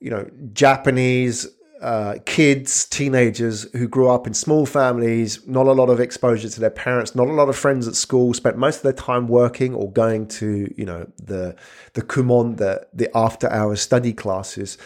you 0.00 0.10
know, 0.10 0.28
Japanese 0.52 1.46
uh, 1.80 2.16
kids, 2.26 2.86
teenagers 2.86 3.70
who 3.74 3.86
grew 3.86 4.10
up 4.10 4.26
in 4.26 4.34
small 4.34 4.66
families, 4.66 5.46
not 5.46 5.68
a 5.68 5.72
lot 5.72 5.90
of 5.90 6.00
exposure 6.00 6.48
to 6.48 6.60
their 6.60 6.70
parents, 6.70 7.14
not 7.14 7.28
a 7.28 7.32
lot 7.32 7.48
of 7.48 7.54
friends 7.54 7.86
at 7.86 7.94
school, 7.94 8.34
spent 8.34 8.58
most 8.58 8.78
of 8.78 8.82
their 8.82 8.92
time 8.92 9.28
working 9.28 9.74
or 9.74 9.90
going 9.92 10.26
to, 10.26 10.74
you 10.76 10.84
know, 10.84 11.08
the 11.22 11.54
the 11.94 12.02
kumon, 12.02 12.56
the 12.56 12.84
the 12.92 13.08
after 13.16 13.48
hours 13.48 13.80
study 13.80 14.12
classes 14.12 14.76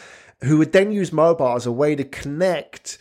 who 0.45 0.59
would 0.59 0.73
then 0.73 0.93
use 0.93 1.13
mobile 1.13 1.55
as 1.55 1.67
a 1.67 1.73
way 1.73 1.95
to 1.95 2.05
connect 2.05 2.99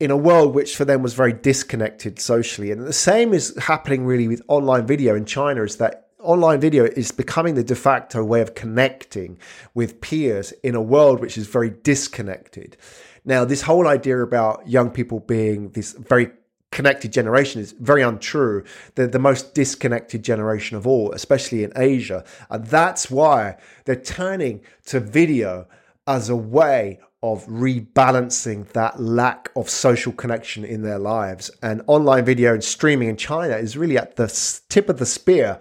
in 0.00 0.10
a 0.10 0.16
world 0.16 0.54
which 0.54 0.76
for 0.76 0.84
them 0.84 1.02
was 1.02 1.14
very 1.14 1.32
disconnected 1.32 2.20
socially. 2.20 2.70
And 2.70 2.86
the 2.86 2.92
same 2.92 3.34
is 3.34 3.56
happening 3.58 4.04
really 4.06 4.28
with 4.28 4.42
online 4.48 4.86
video 4.86 5.14
in 5.14 5.24
China 5.24 5.62
is 5.64 5.76
that 5.76 6.08
online 6.20 6.60
video 6.60 6.84
is 6.84 7.10
becoming 7.10 7.54
the 7.54 7.64
de 7.64 7.74
facto 7.74 8.24
way 8.24 8.40
of 8.40 8.54
connecting 8.54 9.38
with 9.74 10.00
peers 10.00 10.52
in 10.62 10.74
a 10.74 10.82
world 10.82 11.20
which 11.20 11.38
is 11.38 11.46
very 11.46 11.70
disconnected. 11.70 12.76
Now, 13.24 13.44
this 13.44 13.62
whole 13.62 13.86
idea 13.86 14.20
about 14.22 14.68
young 14.68 14.90
people 14.90 15.20
being 15.20 15.70
this 15.70 15.92
very 15.92 16.30
connected 16.70 17.12
generation 17.12 17.60
is 17.60 17.72
very 17.72 18.02
untrue. 18.02 18.64
They're 18.94 19.06
the 19.06 19.18
most 19.18 19.54
disconnected 19.54 20.22
generation 20.22 20.76
of 20.76 20.86
all, 20.86 21.12
especially 21.12 21.64
in 21.64 21.72
Asia. 21.76 22.24
And 22.50 22.66
that's 22.66 23.10
why 23.10 23.56
they're 23.84 23.96
turning 23.96 24.60
to 24.86 25.00
video 25.00 25.66
as 26.08 26.30
a 26.30 26.36
way 26.36 26.98
of 27.22 27.44
rebalancing 27.46 28.66
that 28.68 28.98
lack 29.00 29.50
of 29.54 29.68
social 29.68 30.12
connection 30.12 30.64
in 30.64 30.82
their 30.82 30.98
lives. 30.98 31.50
And 31.62 31.82
online 31.86 32.24
video 32.24 32.54
and 32.54 32.64
streaming 32.64 33.08
in 33.08 33.16
China 33.16 33.56
is 33.56 33.76
really 33.76 33.98
at 33.98 34.16
the 34.16 34.28
tip 34.68 34.88
of 34.88 34.98
the 34.98 35.06
spear 35.06 35.60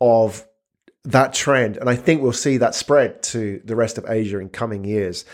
of 0.00 0.46
that 1.04 1.34
trend. 1.34 1.76
And 1.76 1.90
I 1.90 1.96
think 1.96 2.22
we'll 2.22 2.32
see 2.32 2.56
that 2.56 2.74
spread 2.74 3.22
to 3.24 3.60
the 3.64 3.76
rest 3.76 3.98
of 3.98 4.06
Asia 4.08 4.38
in 4.38 4.48
coming 4.48 4.84
years. 4.84 5.24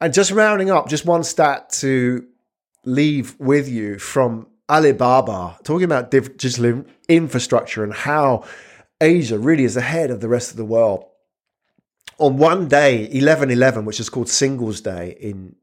And 0.00 0.12
just 0.12 0.32
rounding 0.32 0.70
up, 0.70 0.88
just 0.88 1.06
one 1.06 1.22
stat 1.22 1.70
to 1.80 2.26
leave 2.84 3.38
with 3.38 3.68
you 3.68 3.98
from 3.98 4.48
Alibaba, 4.68 5.58
talking 5.62 5.84
about 5.84 6.10
digital 6.10 6.84
infrastructure 7.08 7.84
and 7.84 7.92
how 7.92 8.44
Asia 9.00 9.38
really 9.38 9.64
is 9.64 9.76
ahead 9.76 10.10
of 10.10 10.20
the 10.20 10.28
rest 10.28 10.50
of 10.50 10.56
the 10.56 10.64
world 10.64 11.04
on 12.18 12.36
one 12.36 12.68
day, 12.68 13.08
11 13.10 13.50
11, 13.50 13.84
which 13.84 13.98
is 14.00 14.08
called 14.08 14.28
Singles 14.28 14.80
Day 14.80 15.16
in 15.20 15.56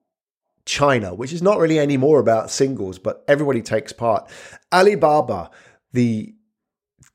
China, 0.65 1.13
which 1.13 1.31
is 1.33 1.41
not 1.41 1.59
really 1.59 1.79
any 1.79 1.97
more 1.97 2.19
about 2.19 2.51
singles, 2.51 2.99
but 2.99 3.25
everybody 3.27 3.61
takes 3.61 3.91
part. 3.91 4.29
Alibaba, 4.71 5.51
the 5.93 6.33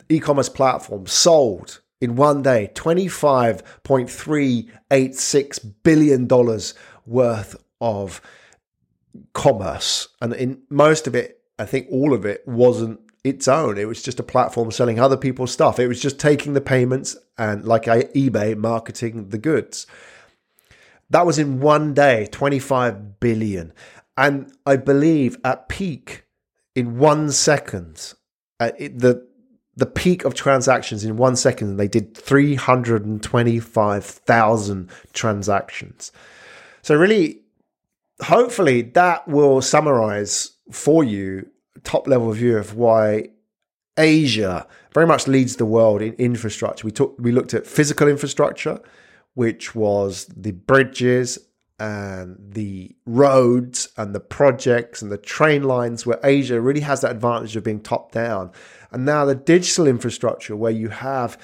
e 0.09 0.21
commerce 0.21 0.49
platform, 0.49 1.07
sold 1.07 1.81
in 2.01 2.17
one 2.17 2.43
day 2.43 2.71
$25.386 2.75 5.75
billion 5.83 6.29
worth 7.07 7.57
of 7.81 8.21
commerce. 9.33 10.09
And 10.21 10.35
in 10.35 10.63
most 10.69 11.07
of 11.07 11.15
it, 11.15 11.41
I 11.59 11.65
think 11.65 11.87
all 11.91 12.13
of 12.13 12.27
it 12.27 12.47
wasn't 12.47 13.01
its 13.27 13.49
own. 13.49 13.79
It 13.79 13.89
was 13.89 14.03
just 14.03 14.21
a 14.21 14.25
platform 14.25 14.71
selling 14.71 14.99
other 14.99 15.17
people's 15.17 15.53
stuff. 15.53 15.79
It 15.79 15.89
was 15.89 16.01
just 16.01 16.19
taking 16.19 16.55
the 16.55 16.61
payments 16.61 17.17
and, 17.37 17.65
like 17.65 17.85
eBay, 17.85 18.57
marketing 18.57 19.29
the 19.31 19.39
goods. 19.39 19.87
That 21.11 21.27
was 21.27 21.39
in 21.39 21.61
one 21.61 21.95
day, 21.95 22.27
25 22.33 23.21
billion. 23.21 23.73
And 24.17 24.53
I 24.65 24.77
believe 24.77 25.37
at 25.45 25.69
peak, 25.69 26.25
in 26.75 26.99
one 26.99 27.31
second, 27.31 28.15
uh, 28.61 28.73
at 28.79 28.99
the 28.99 29.27
the 29.79 29.87
peak 29.87 30.25
of 30.25 30.35
transactions 30.35 31.05
in 31.05 31.19
one 31.19 31.37
second, 31.37 31.77
they 31.77 31.87
did 31.87 32.17
325,000 32.17 34.91
transactions. 35.13 36.13
So, 36.81 36.97
really, 36.97 37.43
hopefully, 38.23 38.81
that 38.83 39.29
will 39.29 39.61
summarize 39.61 40.53
for 40.73 41.05
you 41.05 41.51
top 41.87 42.07
level 42.07 42.31
view 42.33 42.59
of 42.59 42.75
why 42.75 43.29
Asia 43.97 44.67
very 44.93 45.07
much 45.07 45.27
leads 45.27 45.57
the 45.57 45.65
world 45.65 46.03
in 46.03 46.13
infrastructure. 46.15 46.85
We 46.85 46.93
took 46.93 47.17
we 47.19 47.33
looked 47.33 47.55
at 47.55 47.67
physical 47.67 48.09
infrastructure, 48.09 48.81
which 49.35 49.75
was 49.75 50.27
the 50.37 50.53
bridges 50.53 51.39
and 51.79 52.37
the 52.39 52.97
roads 53.05 53.89
and 53.97 54.15
the 54.15 54.21
projects 54.21 55.03
and 55.03 55.13
the 55.13 55.19
train 55.19 55.63
lines 55.63 56.07
where 56.07 56.19
Asia 56.25 56.61
really 56.61 56.81
has 56.81 57.03
that 57.03 57.11
advantage 57.11 57.55
of 57.55 57.65
being 57.65 57.81
top 57.81 58.13
down. 58.13 58.51
And 58.91 59.05
now 59.05 59.25
the 59.25 59.35
digital 59.35 59.87
infrastructure 59.87 60.57
where 60.57 60.73
you 60.73 60.89
have 60.89 61.39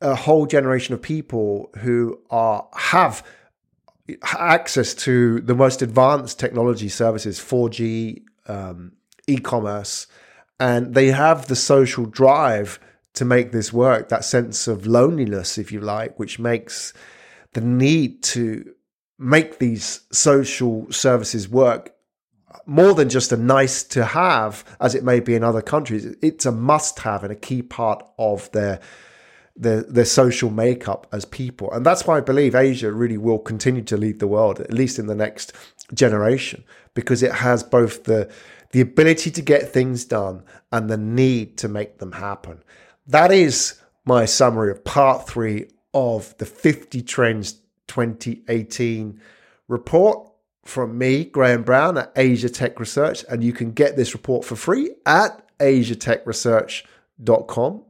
a 0.00 0.14
whole 0.14 0.46
generation 0.46 0.94
of 0.94 1.02
people 1.02 1.70
who 1.78 2.20
are 2.30 2.68
have 2.74 3.24
access 4.38 4.94
to 4.94 5.40
the 5.40 5.54
most 5.54 5.82
advanced 5.82 6.38
technology 6.38 6.88
services 6.88 7.40
4G 7.40 8.22
um, 8.48 8.92
e-commerce, 9.26 10.06
and 10.58 10.94
they 10.94 11.08
have 11.08 11.46
the 11.46 11.56
social 11.56 12.06
drive 12.06 12.78
to 13.14 13.24
make 13.24 13.52
this 13.52 13.72
work. 13.72 14.08
That 14.08 14.24
sense 14.24 14.68
of 14.68 14.86
loneliness, 14.86 15.58
if 15.58 15.72
you 15.72 15.80
like, 15.80 16.18
which 16.18 16.38
makes 16.38 16.92
the 17.52 17.60
need 17.60 18.22
to 18.22 18.74
make 19.18 19.58
these 19.58 20.02
social 20.12 20.86
services 20.90 21.48
work 21.48 21.94
more 22.64 22.94
than 22.94 23.08
just 23.08 23.32
a 23.32 23.36
nice 23.36 23.82
to 23.82 24.04
have, 24.04 24.64
as 24.80 24.94
it 24.94 25.04
may 25.04 25.20
be 25.20 25.34
in 25.34 25.44
other 25.44 25.62
countries. 25.62 26.06
It's 26.22 26.46
a 26.46 26.52
must 26.52 27.00
have 27.00 27.22
and 27.22 27.32
a 27.32 27.36
key 27.36 27.62
part 27.62 28.02
of 28.18 28.50
their 28.52 28.80
their 29.56 29.82
their 29.82 30.04
social 30.04 30.50
makeup 30.50 31.06
as 31.12 31.24
people. 31.24 31.72
And 31.72 31.84
that's 31.84 32.06
why 32.06 32.18
I 32.18 32.20
believe 32.20 32.54
Asia 32.54 32.92
really 32.92 33.18
will 33.18 33.38
continue 33.38 33.82
to 33.82 33.96
lead 33.96 34.18
the 34.18 34.26
world, 34.26 34.60
at 34.60 34.72
least 34.72 34.98
in 34.98 35.06
the 35.06 35.14
next 35.14 35.52
generation, 35.94 36.64
because 36.94 37.22
it 37.22 37.32
has 37.32 37.62
both 37.62 38.04
the 38.04 38.30
the 38.72 38.80
ability 38.80 39.30
to 39.30 39.42
get 39.42 39.72
things 39.72 40.04
done 40.04 40.42
and 40.72 40.90
the 40.90 40.96
need 40.96 41.56
to 41.58 41.68
make 41.68 41.98
them 41.98 42.12
happen. 42.12 42.62
That 43.06 43.32
is 43.32 43.80
my 44.04 44.24
summary 44.24 44.70
of 44.70 44.84
part 44.84 45.26
three 45.26 45.68
of 45.94 46.36
the 46.38 46.46
50 46.46 47.02
Trends 47.02 47.60
2018 47.88 49.20
report 49.68 50.30
from 50.64 50.98
me, 50.98 51.24
Graham 51.24 51.62
Brown 51.62 51.96
at 51.96 52.12
Asia 52.16 52.48
Tech 52.48 52.78
Research. 52.80 53.24
And 53.30 53.42
you 53.42 53.52
can 53.52 53.72
get 53.72 53.96
this 53.96 54.12
report 54.12 54.44
for 54.44 54.56
free 54.56 54.90
at 55.06 55.42
asiatechresearch.com, 55.58 56.95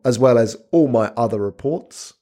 as 0.04 0.18
well 0.18 0.38
as 0.38 0.56
all 0.70 0.88
my 0.88 1.12
other 1.16 1.38
reports 1.38 2.14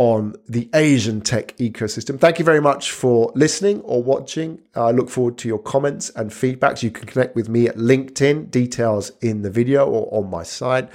on 0.00 0.34
the 0.48 0.70
Asian 0.74 1.20
tech 1.20 1.54
ecosystem. 1.58 2.18
Thank 2.18 2.38
you 2.38 2.44
very 2.44 2.60
much 2.60 2.90
for 2.90 3.30
listening 3.34 3.82
or 3.82 4.02
watching. 4.02 4.62
I 4.74 4.92
look 4.92 5.10
forward 5.10 5.36
to 5.38 5.48
your 5.48 5.58
comments 5.58 6.08
and 6.16 6.30
feedbacks. 6.30 6.82
You 6.82 6.90
can 6.90 7.06
connect 7.06 7.36
with 7.36 7.50
me 7.50 7.68
at 7.68 7.76
LinkedIn, 7.76 8.50
details 8.50 9.12
in 9.20 9.42
the 9.42 9.50
video 9.50 9.86
or 9.86 10.08
on 10.18 10.30
my 10.30 10.42
site. 10.42 10.88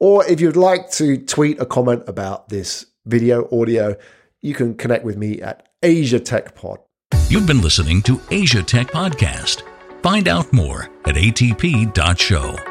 Or 0.00 0.26
if 0.26 0.40
you'd 0.40 0.56
like 0.56 0.90
to 0.92 1.16
tweet 1.16 1.60
a 1.60 1.66
comment 1.66 2.02
about 2.08 2.48
this 2.48 2.86
video, 3.06 3.48
audio, 3.52 3.96
you 4.40 4.54
can 4.54 4.74
connect 4.74 5.04
with 5.04 5.16
me 5.16 5.40
at 5.40 5.68
Asia 5.82 6.18
Tech 6.18 6.56
Pod. 6.56 6.80
You've 7.28 7.46
been 7.46 7.60
listening 7.60 8.02
to 8.02 8.20
Asia 8.32 8.64
Tech 8.64 8.88
Podcast. 8.88 9.62
Find 10.02 10.26
out 10.26 10.52
more 10.52 10.90
at 11.04 11.14
atp.show. 11.14 12.69